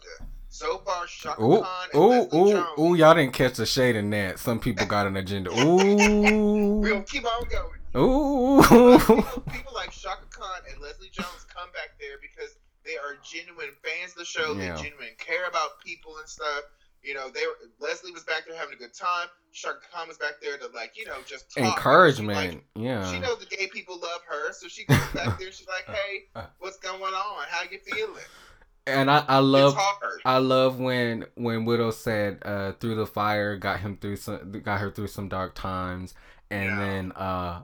[0.53, 2.67] So far, Chaka Ooh, Khan and ooh, ooh, Jones.
[2.79, 2.95] ooh!
[2.95, 4.39] Y'all didn't catch the shade in that.
[4.39, 5.51] Some people got an agenda.
[5.59, 7.81] Ooh, gonna keep on going.
[7.97, 8.61] ooh.
[8.99, 13.73] people, people like Chaka Khan and Leslie Jones come back there because they are genuine
[13.83, 14.53] fans of the show.
[14.53, 14.77] Yeah.
[14.77, 16.65] They genuine care about people and stuff.
[17.03, 19.29] You know, they were, Leslie was back there having a good time.
[19.55, 21.65] Chaka Khan was back there to like, you know, just talk.
[21.65, 22.37] She, Encouragement.
[22.37, 23.11] like, yeah.
[23.11, 25.51] she knows the gay people love her, so she goes back there.
[25.51, 26.29] She's like, "Hey,
[26.59, 27.45] what's going on?
[27.49, 28.21] How you feeling?"
[28.87, 29.77] And I, I love.
[30.25, 34.81] I love when when Widow said uh through the fire got him through some got
[34.81, 36.15] her through some dark times
[36.51, 36.77] and Yeah.
[36.79, 37.63] then uh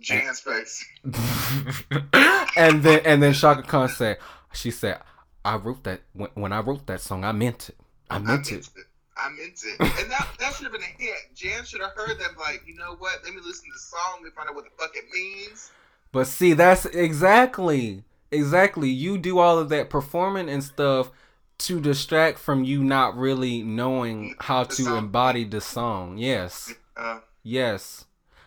[0.00, 0.84] Jan's face.
[1.04, 4.18] and then and then Chaka Khan said
[4.52, 4.98] she said
[5.44, 7.76] I wrote that when, when I wrote that song I meant it.
[8.10, 8.68] I meant it.
[9.16, 9.80] I meant it.
[9.80, 11.16] And that, that should have been a hit.
[11.34, 13.20] Jan should have heard them like, you know what?
[13.24, 14.22] Let me listen to the song.
[14.22, 15.70] Me find out what the fuck it means.
[16.12, 18.04] But see, that's exactly,
[18.34, 18.90] exactly.
[18.90, 21.10] You do all of that performing and stuff
[21.58, 24.98] to distract from you not really knowing how The to song.
[24.98, 26.18] embody the song.
[26.18, 28.04] Yes, Uh, yes.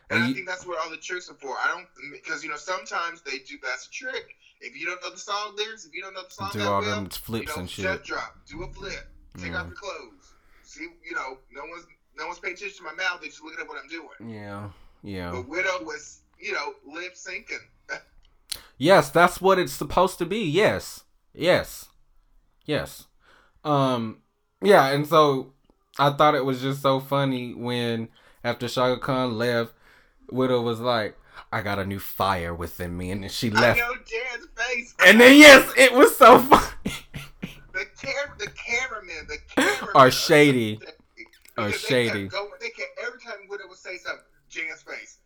[0.09, 1.55] and And I think that's what all the tricks are for.
[1.57, 3.57] I don't because you know sometimes they do.
[3.63, 4.35] That's a trick.
[4.59, 6.81] If you don't know the song lyrics, if you don't know the song Do all
[6.81, 8.03] well, them flips you know, and shit.
[8.03, 9.07] drop, do a flip,
[9.37, 10.33] take off your clothes.
[10.63, 11.85] See, you know, no one's
[12.17, 13.19] no one's paying attention to my mouth.
[13.21, 14.33] They're just looking at what I'm doing.
[14.33, 14.69] Yeah,
[15.03, 15.31] yeah.
[15.31, 17.59] But Widow was, you know, lip syncing.
[18.77, 20.39] Yes, that's what it's supposed to be.
[20.39, 21.03] Yes.
[21.33, 21.89] Yes.
[22.65, 23.05] Yes.
[23.63, 24.19] Um
[24.61, 25.53] yeah, and so
[25.99, 28.09] I thought it was just so funny when
[28.43, 29.73] after Chaka Khan left,
[30.31, 31.17] Widow was like,
[31.51, 33.79] I got a new fire within me and then she I left.
[33.79, 34.95] know Jan's face.
[35.05, 36.95] And then yes, it was so funny.
[37.73, 40.79] the cam the cameramen, the cameramen Are shady.
[41.57, 42.27] Are they kept shady.
[42.27, 45.17] Going, they kept every time Widow would say something, Jan's face.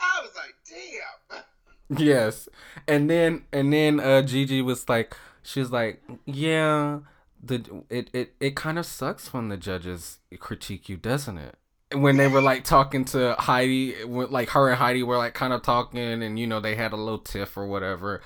[0.00, 1.42] I was like, damn.
[1.96, 2.48] yes.
[2.86, 7.00] And then and then uh Gigi was like she's like, Yeah,
[7.42, 11.56] the it it, it kind of sucks when the judges critique you, doesn't it?
[11.94, 15.62] When they were like talking to Heidi, like her and Heidi were like kind of
[15.62, 18.20] talking, and you know they had a little tiff or whatever.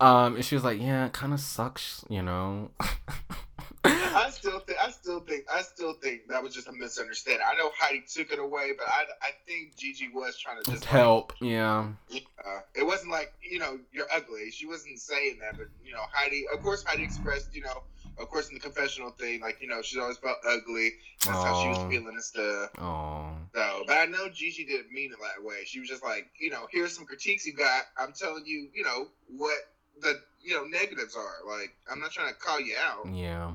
[0.00, 2.70] Um, and she was like, "Yeah, it kind of sucks, you know."
[3.84, 7.44] I still think I still think I still think that was just a misunderstanding.
[7.46, 10.82] I know Heidi took it away, but I, I think Gigi was trying to just
[10.84, 14.50] like, Help, yeah, Uh, it wasn't like you know you're ugly.
[14.50, 16.44] She wasn't saying that, but you know Heidi.
[16.52, 17.82] Of course, Heidi expressed you know,
[18.18, 20.92] of course in the confessional thing, like you know she's always felt ugly.
[21.24, 22.70] That's how she was feeling and stuff.
[22.78, 25.64] oh, So, but I know Gigi didn't mean it that way.
[25.64, 27.84] She was just like, you know, here's some critiques you got.
[27.96, 29.56] I'm telling you, you know what
[30.00, 31.48] the you know negatives are.
[31.48, 33.12] Like I'm not trying to call you out.
[33.12, 33.52] Yeah.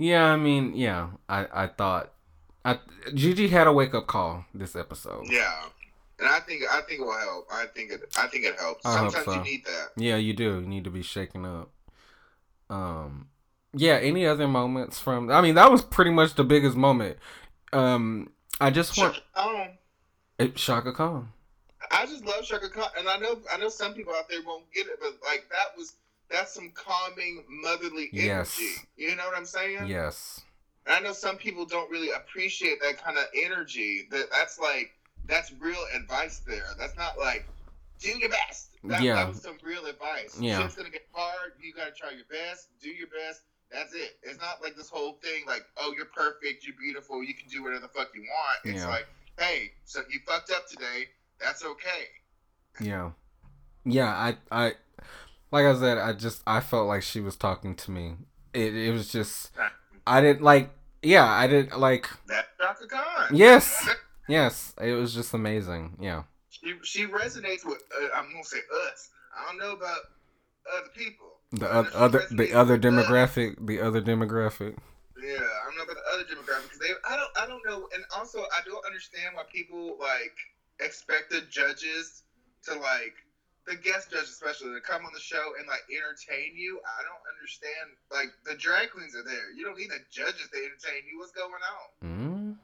[0.00, 1.10] Yeah, I mean, yeah.
[1.28, 2.12] I I thought
[2.64, 2.78] I
[3.14, 5.26] Gigi had a wake up call this episode.
[5.28, 5.62] Yeah.
[6.18, 7.46] And I think I think it will help.
[7.52, 8.84] I think it I think it helps.
[8.86, 9.34] I Sometimes so.
[9.34, 9.88] you need that.
[9.96, 10.60] Yeah, you do.
[10.60, 11.70] You need to be shaken up.
[12.70, 13.28] Um
[13.74, 17.18] yeah, any other moments from I mean, that was pretty much the biggest moment.
[17.74, 19.68] Um I just want Um,
[20.38, 21.28] it, Chaka Khan.
[21.90, 24.64] I just love Chaka Khan, and I know I know some people out there won't
[24.72, 25.94] get it, but like that was
[26.30, 28.26] that's some calming motherly energy.
[28.26, 28.60] Yes.
[28.96, 29.86] You know what I'm saying?
[29.86, 30.40] Yes.
[30.86, 34.06] And I know some people don't really appreciate that kind of energy.
[34.10, 34.92] That that's like
[35.26, 36.64] that's real advice there.
[36.78, 37.46] That's not like
[37.98, 38.70] do your best.
[38.84, 39.14] That, Yeah.
[39.16, 40.36] that was some real advice.
[40.40, 40.62] Yeah.
[40.62, 41.52] Shit's gonna get hard.
[41.60, 42.68] You gotta try your best.
[42.80, 43.42] Do your best.
[43.70, 44.18] That's it.
[44.22, 47.62] It's not like this whole thing like, oh, you're perfect, you're beautiful, you can do
[47.62, 48.58] whatever the fuck you want.
[48.64, 48.88] It's Yeah.
[48.88, 49.06] like,
[49.38, 51.08] hey, so you fucked up today.
[51.40, 52.08] That's okay.
[52.80, 53.12] Yeah.
[53.84, 54.74] Yeah, I I
[55.50, 58.14] like I said, I just I felt like she was talking to me.
[58.52, 59.50] It it was just
[60.06, 60.70] I didn't like
[61.02, 63.36] yeah, I didn't like That's Chaka Khan.
[63.36, 63.88] Yes.
[64.28, 65.96] Yes, it was just amazing.
[66.00, 66.22] Yeah.
[66.50, 68.58] She, she resonates with, uh, I'm going to say
[68.92, 69.10] us.
[69.36, 69.98] I don't know about
[70.78, 71.40] other people.
[71.52, 73.06] The I know oth- she other the other with us.
[73.08, 74.76] demographic, the other demographic.
[75.22, 76.78] Yeah, I don't know about the other demographics.
[76.78, 80.36] They, I don't, I don't know, and also I don't understand why people like
[80.80, 82.22] expect the judges
[82.64, 83.14] to like
[83.66, 86.80] the guest judges especially to come on the show and like entertain you.
[86.84, 87.96] I don't understand.
[88.10, 89.52] Like the drag queens are there.
[89.56, 91.18] You don't need the judges to entertain you.
[91.18, 92.08] What's going on?
[92.08, 92.56] Mm.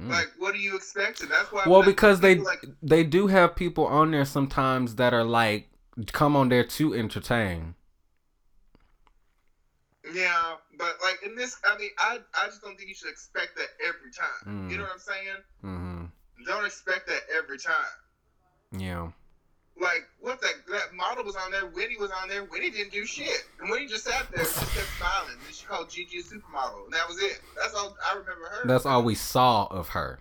[0.00, 0.10] Mm.
[0.10, 1.28] Like, what do you expecting?
[1.28, 1.64] That's why.
[1.66, 5.68] well, because they like they do have people on there sometimes that are like
[6.12, 7.74] come on there to entertain.
[10.14, 13.56] Yeah, but like in this, I mean, I I just don't think you should expect
[13.56, 14.68] that every time.
[14.68, 14.70] Mm.
[14.70, 15.36] You know what I'm saying?
[15.64, 16.04] Mm-hmm.
[16.46, 17.74] Don't expect that every time.
[18.72, 19.08] Yeah.
[19.80, 22.44] Like what that that model was on there, Winnie was on there.
[22.44, 25.36] Winnie didn't do shit, and Winnie just sat there, and just kept smiling.
[25.46, 27.40] And she called Gigi a supermodel, and that was it.
[27.60, 28.66] That's all I remember her.
[28.66, 30.18] That's all we saw of her.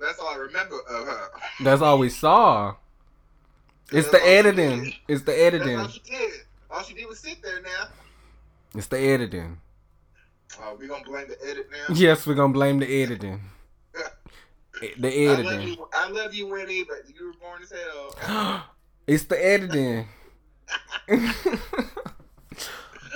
[0.00, 1.28] That's all I remember of her.
[1.62, 2.74] That's all we saw.
[3.90, 4.94] It's the editing.
[5.08, 5.88] It's the That's all editing.
[5.88, 6.32] she did.
[6.70, 7.60] All she did was sit there.
[7.62, 7.88] Now,
[8.74, 9.58] It's the editing.
[10.60, 11.94] oh, we gonna blame the edit now.
[11.94, 13.40] Yes, we're gonna blame the editing.
[14.98, 15.68] The I love editing.
[15.68, 18.62] you, I love you, Winnie, but you were born as hell.
[19.12, 20.06] it's the editing.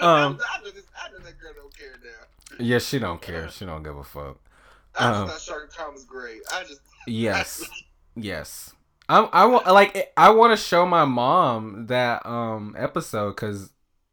[0.01, 0.37] Um.
[0.65, 2.59] know this, I know that girl don't care now.
[2.65, 3.49] Yeah, she don't care.
[3.49, 4.39] She don't give a fuck.
[4.99, 6.41] I Um, just thought Chaka Khan was great.
[6.53, 7.63] I just Yes.
[8.17, 8.73] Yes.
[9.09, 13.71] I I want like I want to show my mom that um episode because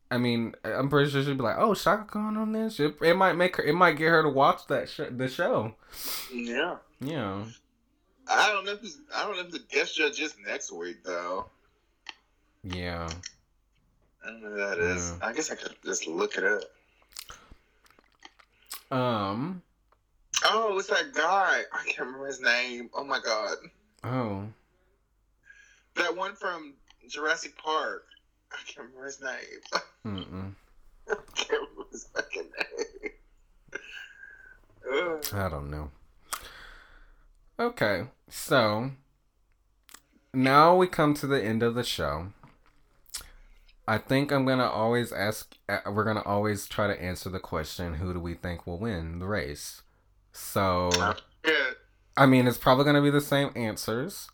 [0.09, 3.15] I mean, I'm pretty sure she'd be like, "Oh, Chaka Khan on this." It, it
[3.15, 3.63] might make her.
[3.63, 5.75] It might get her to watch that sh- the show.
[6.33, 6.77] Yeah.
[6.99, 7.45] Yeah.
[8.27, 11.03] I don't know if this, I don't know if the guest judge is next week
[11.03, 11.45] though.
[12.63, 13.09] Yeah.
[14.23, 15.13] I don't know who that is.
[15.21, 16.63] I guess I could just look it up.
[18.95, 19.61] Um.
[20.43, 21.61] Oh, it's that guy.
[21.71, 22.89] I can't remember his name.
[22.93, 23.57] Oh my god.
[24.03, 24.45] Oh.
[25.95, 26.73] That one from
[27.07, 28.05] Jurassic Park.
[28.51, 29.61] I can't remember his name.
[30.05, 30.53] Mm-mm.
[31.09, 33.11] I can't remember his fucking name.
[34.93, 35.25] Ugh.
[35.33, 35.91] I don't know.
[37.59, 38.91] Okay, so
[40.33, 42.27] now we come to the end of the show.
[43.87, 45.55] I think I'm gonna always ask.
[45.67, 49.19] uh, We're gonna always try to answer the question: Who do we think will win
[49.19, 49.81] the race?
[50.33, 50.89] So,
[52.15, 54.29] I mean, it's probably gonna be the same answers.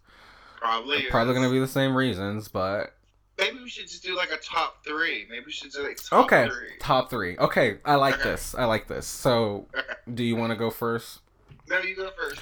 [0.58, 1.04] probably.
[1.10, 1.38] Probably is.
[1.40, 2.94] gonna be the same reasons, but
[3.40, 5.28] Maybe we should just do like a top three.
[5.30, 6.48] Maybe we should do like top okay.
[6.50, 6.70] three.
[6.80, 7.38] Top three.
[7.38, 8.24] Okay, I like Okay.
[8.32, 8.56] this.
[8.56, 9.06] I like this.
[9.06, 9.94] So, Okay.
[10.12, 11.20] do you want to go first?
[11.70, 12.42] No, you go first.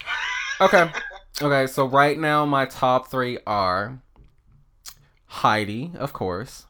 [0.62, 0.90] Okay.
[1.42, 4.00] Okay, so right now my top three are
[5.28, 6.66] Heidi, of course,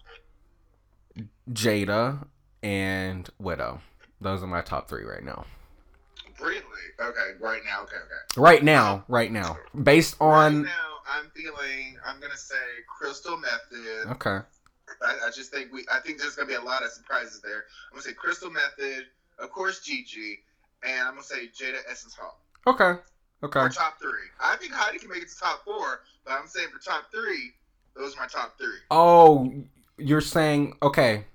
[1.51, 2.25] Jaida,
[2.63, 3.81] and Widow.
[4.21, 5.45] Those are my top three right now.
[6.41, 6.61] Really?
[6.99, 7.83] Okay, right now.
[7.83, 8.39] Okay, okay.
[8.41, 9.57] Right now, right now.
[9.83, 10.63] Based on.
[10.63, 11.97] right now, I'm feeling.
[12.05, 12.55] I'm gonna say
[12.87, 14.11] Crystal Methyd.
[14.13, 14.39] Okay.
[15.01, 15.85] I, I just think we.
[15.91, 17.65] I think there's gonna be a lot of surprises there.
[17.89, 19.01] I'm gonna say Crystal Methyd,
[19.39, 20.39] of course Gigi,
[20.83, 22.39] and I'm gonna say Jaida Essence Hall.
[22.67, 22.99] Okay.
[23.43, 23.59] Okay.
[23.59, 26.69] For top three, I think Heidi can make it to top four, but I'm saying
[26.73, 27.53] for top three,
[27.95, 28.79] those are my top three.
[28.89, 29.53] Oh,
[29.97, 30.77] you're saying.
[30.81, 31.25] Okay.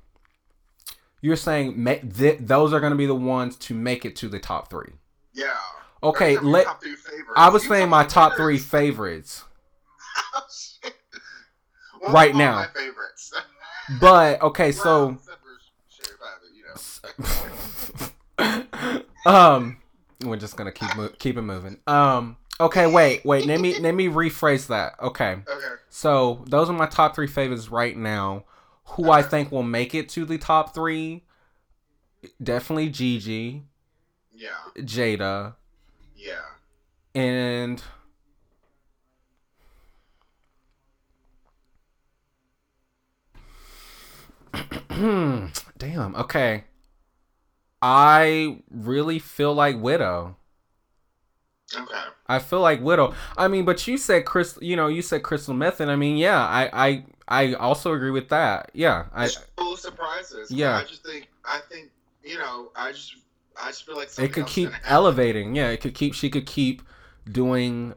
[1.20, 4.28] You're saying ma- th- those are going to be the ones to make it to
[4.28, 4.92] the top three.
[5.34, 5.46] Yeah.
[6.02, 6.64] Okay, Those are my let.
[6.64, 7.32] top three favorites.
[7.36, 9.44] I was You saying my top three favorites.
[10.34, 10.90] Oh.
[12.02, 12.56] Well, Right now.
[12.56, 13.32] My favorites.
[14.00, 15.06] But, okay, so.
[15.06, 15.58] Well, except for
[15.88, 16.16] Sherry
[18.38, 18.54] Babbitt,
[18.86, 18.94] you
[19.26, 19.26] know.
[19.30, 19.76] um
[20.24, 23.94] we're just gonna keep mo- keep it moving um okay wait wait let me let
[23.94, 25.66] me rephrase that okay Okay.
[25.90, 28.44] so those are my top three favorites right now
[28.90, 31.24] who i think will make it to the top three
[32.42, 33.64] definitely gigi
[34.34, 34.48] Yeah.
[34.78, 35.54] jaida
[36.16, 36.40] Yeah.
[37.14, 37.82] and
[45.78, 46.64] damn okay
[47.82, 50.36] i really feel like widow
[51.72, 52.00] Okay.
[52.26, 53.14] I feel like Widow.
[53.38, 54.60] I mean, but you said Crystal.
[54.64, 55.86] You know, you said Crystal Methyd.
[55.86, 58.70] I mean, yeah, I, I, I also agree with that.
[58.74, 59.26] Yeah, I.
[59.26, 60.50] It's full of surprises.
[60.50, 60.76] Yeah.
[60.76, 61.28] I just think.
[61.44, 61.90] I think.
[62.24, 62.70] You know.
[62.76, 63.16] I just.
[63.62, 65.54] I just feel like It could keep elevating.
[65.54, 66.14] Yeah, it could keep.
[66.14, 66.82] She could keep
[67.30, 67.94] doing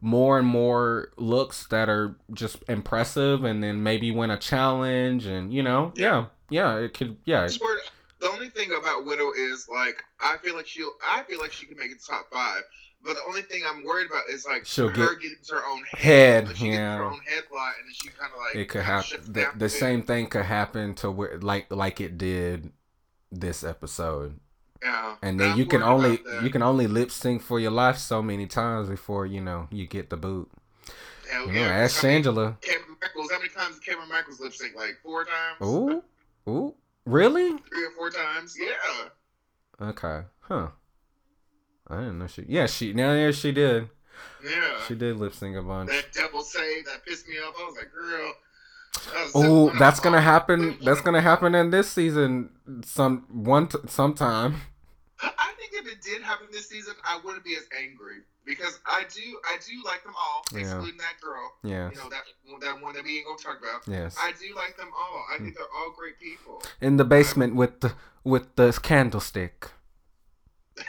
[0.00, 5.52] more and more looks that are just impressive, and then maybe win a challenge, and
[5.52, 7.16] you know, yeah, yeah, it could.
[7.24, 10.92] Yeah, the only thing about Widow is like I feel like she'll.
[11.06, 12.62] I feel like she can make it top five.
[13.06, 15.82] But the only thing I'm worried about is like She'll her get- getting her own
[15.84, 15.98] head.
[16.02, 16.96] Head, Like, she gets yeah.
[16.98, 19.20] her own head lot, and then she kind of like it could happen.
[19.32, 22.72] The, the same thing could happen to where, like, like it did
[23.32, 24.38] this episode.
[24.82, 25.16] Yeah.
[25.22, 28.22] and then I'm you can only you can only lip sync for your life so
[28.22, 30.50] many times before you know you get the boot.
[31.30, 31.68] Hell know, yeah.
[31.68, 32.60] ask I mean, Shangela.
[32.60, 33.30] Kameron Michaels.
[33.32, 34.76] How many times did Kameron Michaels lip sync?
[34.76, 35.56] Like four times.
[35.62, 36.02] Ooh,
[36.48, 36.74] ooh,
[37.06, 37.56] really?
[37.68, 38.54] Three or four times.
[38.60, 39.08] Yeah.
[39.88, 40.68] Okay, huh?
[41.88, 42.44] I didn't know she.
[42.48, 42.92] Yeah, she.
[42.92, 43.88] Now, yeah, she did.
[44.44, 44.80] Yeah.
[44.86, 45.90] She did lip sync a bunch.
[45.90, 47.54] That double save that pissed me off.
[47.60, 48.32] I was like, girl.
[49.14, 50.78] that Oh, that's gonna happen.
[50.82, 52.50] That's gonna happen in this season.
[52.84, 54.56] Some one t- sometime.
[55.20, 59.04] I think if it did happen this season, I wouldn't be as angry because I
[59.14, 60.60] do, I do like them all, Yeah.
[60.60, 61.52] excluding that girl.
[61.64, 61.90] Yeah.
[61.90, 62.22] You know that
[62.60, 63.82] that one that we ain't gonna talk about.
[63.86, 64.16] Yes.
[64.20, 65.24] I do like them all.
[65.34, 66.62] I think they're all great people.
[66.80, 67.92] In the basement with the
[68.24, 69.68] with the candlestick.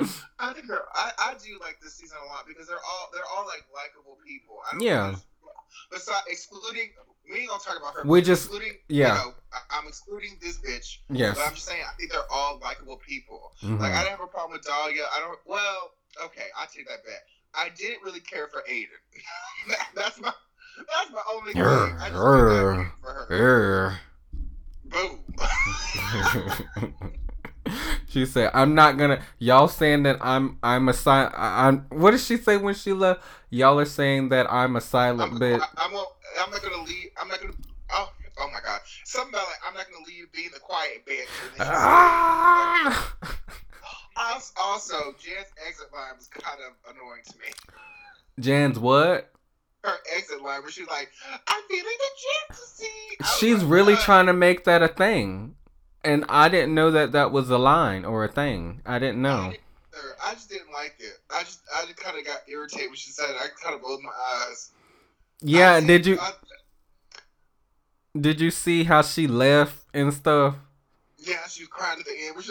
[0.38, 3.44] I think I, I do like this season a lot because they're all they're all
[3.46, 4.56] like likable people.
[4.66, 5.14] I don't Yeah.
[5.90, 6.90] Besides, excluding,
[7.30, 8.02] we ain't gonna talk about her.
[8.04, 9.08] We just- excluding, yeah.
[9.24, 10.98] You know, I, I'm excluding this bitch.
[11.10, 11.36] Yes.
[11.36, 13.52] But I'm just saying, I think they're all likable people.
[13.62, 13.78] Mhm.
[13.80, 15.04] Like I don't have a problem with Dahlia.
[15.14, 15.38] I don't.
[15.46, 15.92] Well,
[16.26, 17.22] okay, I take that back.
[17.54, 18.88] I didn't really care for Aiden.
[19.68, 20.32] That- that's my.
[20.78, 21.62] That's my only thing.
[21.62, 23.26] I just grr, did not care for her.
[23.30, 23.98] Err.
[28.08, 31.34] She said, "I'm not gonna." Y'all saying that I'm I'm a silent.
[31.36, 31.80] I'm.
[31.90, 33.20] What did she say when she left?
[33.50, 35.60] Y'all are saying that I'm a silent I'm, bitch.
[35.60, 37.10] I, I'm, not- I'm not gonna leave.
[37.20, 37.52] I'm not gonna.
[37.92, 38.80] Oh, oh my god.
[39.04, 41.28] Something about like I'm not gonna leave being the quiet bitch.
[41.44, 43.14] And then she- Ah!
[44.60, 47.52] Also- Jan's exit line was kind of annoying to me.
[48.40, 49.30] Jan's what?
[49.84, 51.10] Her exit line where she was like,
[51.46, 55.54] "I'm feeling the jealousy." She's like, really "God." trying to make that a thing.
[56.04, 58.80] And I didn't know that that was a line or a thing.
[58.86, 59.52] I didn't know.
[59.92, 61.18] Or I just didn't like it.
[61.30, 63.36] I just, I just kind of got irritated when she said it.
[63.36, 64.12] I kind of rolled my
[64.46, 64.70] eyes.
[65.40, 66.32] Yeah, I did you I-
[68.18, 70.56] did you see how she left and stuff?
[71.18, 72.36] yeah, she was crying at the end.
[72.36, 72.50] Which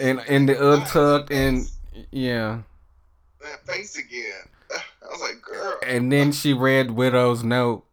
[0.00, 1.68] And and the untucked and
[2.10, 2.60] yeah.
[3.42, 4.48] that face again.
[4.72, 5.78] I was like, girl.
[5.86, 7.84] And then she read Widow's note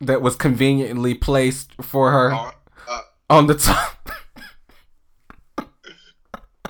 [0.00, 2.52] that was conveniently placed for her
[3.28, 4.10] on the top.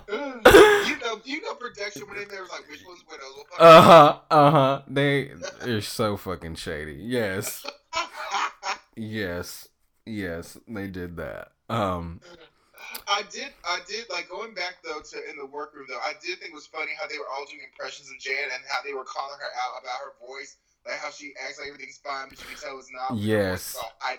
[0.09, 3.44] you know, you know, production when they was like, which one's widows?
[3.59, 4.18] Uh huh.
[4.30, 4.82] Uh huh.
[4.88, 5.32] They
[5.62, 6.98] they're so fucking shady.
[7.00, 7.64] Yes.
[8.96, 9.68] Yes.
[10.04, 10.59] Yes.
[10.68, 11.52] They did that.
[11.68, 12.20] Um.
[13.09, 16.02] I did, I did like going back though to in the workroom though.
[16.02, 18.62] I did think it was funny how they were all doing impressions of Jan and
[18.66, 20.57] how they were calling her out about her voice,
[20.87, 23.11] like how she acts like everything's fine, but you can tell it's not.
[23.11, 23.76] voice Yes.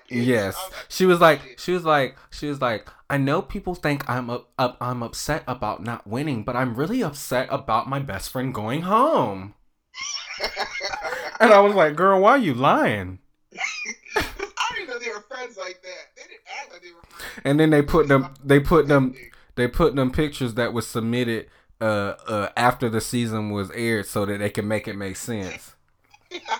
[0.09, 0.55] Yes.
[0.55, 1.41] Was like, She was like.
[1.59, 2.17] She was like.
[2.31, 2.87] She was like.
[3.09, 4.77] I know people think I'm up, up.
[4.81, 9.53] I'm upset about not winning, but I'm really upset about my best friend going home.
[11.39, 13.19] And I was like, "Girl, why are you lying?"
[14.17, 14.23] I
[14.75, 16.15] didn't know they were friends like that.
[16.15, 17.41] They didn't act like they were friends.
[17.45, 18.33] And then they put them.
[18.43, 19.15] They put them.
[19.55, 21.47] They put them pictures that was submitted
[21.79, 25.75] uh, uh, after the season was aired, so that they can make it make sense.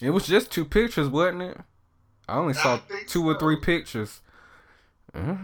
[0.00, 1.56] It was just two pictures, wasn't it?
[2.28, 4.20] I only saw I two or three pictures.
[5.14, 5.36] Uh,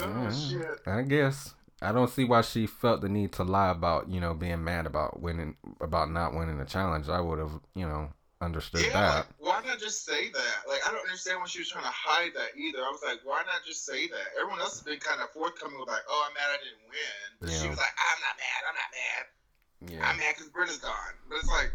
[0.00, 0.80] oh shit.
[0.86, 4.34] I guess I don't see why she felt the need to lie about you know
[4.34, 7.08] being mad about winning about not winning the challenge.
[7.08, 8.10] I would have you know
[8.42, 9.16] understood Yeah, that.
[9.16, 10.56] like, why not just say that?
[10.68, 12.78] Like, I don't understand why she was trying to hide that either.
[12.84, 14.26] I was like, why not just say that?
[14.38, 17.18] Everyone else has been kind of forthcoming with like, oh, I'm mad I didn't win.
[17.40, 18.60] But she was like, I'm not mad.
[18.68, 19.24] I'm not mad.
[19.86, 20.08] Yeah.
[20.08, 20.92] I'm mad because Brita's gone.
[21.28, 21.70] But it's like,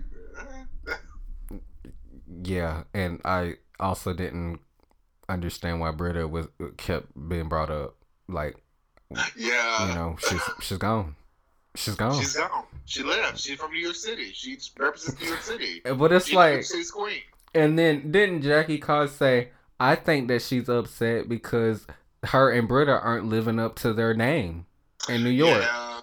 [0.90, 0.96] eh.
[2.44, 4.60] Yeah, and I also didn't
[5.30, 6.48] understand why Brita was
[6.78, 7.96] kept being brought up.
[8.28, 8.58] Like,
[9.38, 9.88] yeah.
[9.90, 11.16] you know, she's she's gone.
[11.76, 12.20] She's gone.
[12.20, 12.66] She's gone.
[12.86, 13.40] She left.
[13.40, 14.32] She's from New York City.
[14.34, 15.82] She represents New York City.
[15.98, 17.22] but it's She's like, City's queen.
[17.56, 19.50] and then didn't Jackie Cox say,
[19.80, 21.86] "I think that she's upset because
[22.26, 24.66] her and Britta aren't living up to their name
[25.10, 26.02] in New York." Yeah.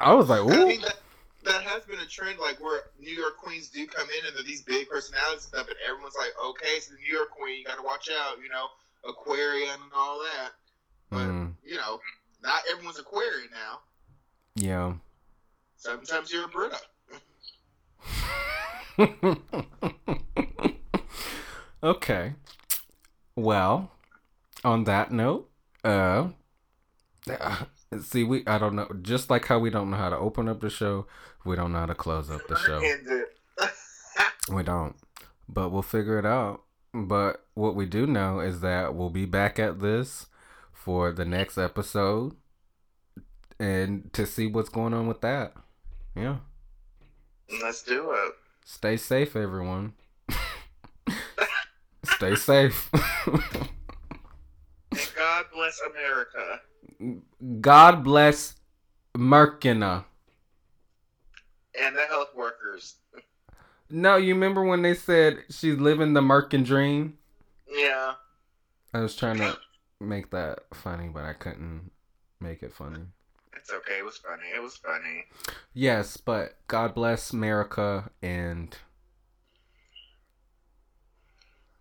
[0.00, 0.96] I was like, I "Ooh." mean, that,
[1.46, 4.44] that has been a trend, like where New York queens do come in and they're
[4.44, 7.64] these big personalities and stuff, and everyone's like, okay, so the New York queen, you
[7.64, 8.66] got to watch out, you know,
[9.08, 10.50] Aquaria and all that.
[11.10, 12.00] But, Mm, you know,
[12.42, 13.80] not everyone's Aquaria now.
[14.54, 14.92] yeah.
[15.78, 16.80] Sometimes you're a Brita.
[21.82, 22.34] okay.
[23.36, 23.90] Well,
[24.64, 25.48] on that note,
[25.84, 26.28] uh,
[28.00, 28.90] see, we I don't know.
[29.02, 31.06] Just like how we don't know how to open up the show,
[31.46, 32.82] we don't know how to close up the show.
[34.48, 34.94] We don't,
[35.48, 36.62] but we'll figure it out.
[36.94, 40.26] But what we do know is that we'll be back at this
[40.72, 42.36] for the next episode,
[43.58, 45.54] and to see what's going on with that.
[46.14, 46.36] Yeah.
[47.60, 48.32] let's do it.
[48.64, 49.94] Stay safe, everyone.
[52.04, 52.90] Stay safe.
[54.92, 56.60] And God bless America.
[57.60, 58.54] God bless
[59.14, 60.04] Merkina.
[61.82, 62.96] And the health workers.
[63.88, 67.18] No, you remember when they said she's living the Merkin dream?
[67.70, 68.14] Yeah.
[68.92, 69.58] I was trying to
[70.00, 71.90] make that funny, but I couldn't
[72.40, 73.02] make it funny.
[73.54, 73.98] It's okay.
[73.98, 74.44] It was funny.
[74.54, 75.24] It was funny.
[75.74, 78.76] Yes, but God bless America and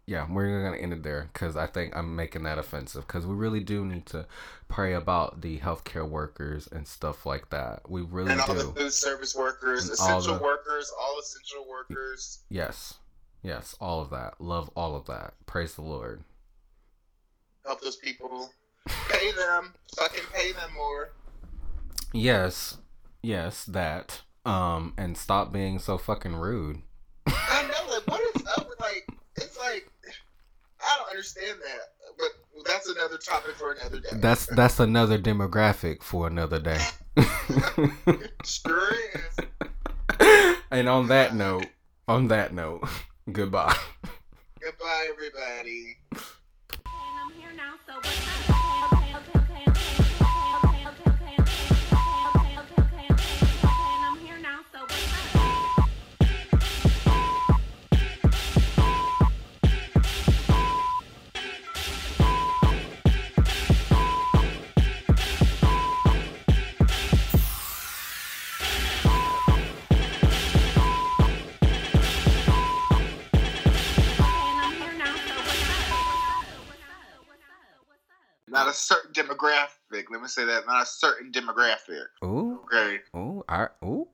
[0.07, 3.33] yeah, we're gonna end it there because I think I'm making that offensive because we
[3.35, 4.25] really do need to
[4.67, 7.89] pray about the healthcare workers and stuff like that.
[7.89, 11.65] We really and all the food service workers, And all essential the- workers, all essential
[11.69, 12.39] workers.
[12.49, 12.95] Yes,
[13.41, 14.39] yes, all of that.
[14.39, 15.33] Love all of that.
[15.45, 16.23] Praise the Lord.
[17.65, 18.51] Help those people.
[19.09, 19.73] Pay them.
[19.97, 21.09] Fucking pay them more.
[22.13, 22.77] Yes,
[23.23, 24.21] yes, that.
[24.45, 26.83] Um, and stop being so fucking rude.
[27.25, 29.89] I know, like, what is up with, like, it's like,
[30.85, 31.79] I don't understand that.
[32.17, 34.09] But that's another topic for another day.
[34.13, 36.79] That's that's another demographic for another day.
[38.45, 40.57] Sure is.
[40.71, 41.67] and on that note,
[42.07, 42.87] on that note,
[43.31, 43.75] goodbye.
[44.59, 45.97] Goodbye, everybody.
[78.55, 80.05] Not a certain demographic.
[80.09, 80.65] Let me say that.
[80.65, 82.05] Not a certain demographic.
[82.23, 82.61] Ooh.
[82.63, 82.99] Okay.
[83.15, 83.43] Ooh.
[83.49, 83.69] All right.
[83.83, 84.07] Ooh.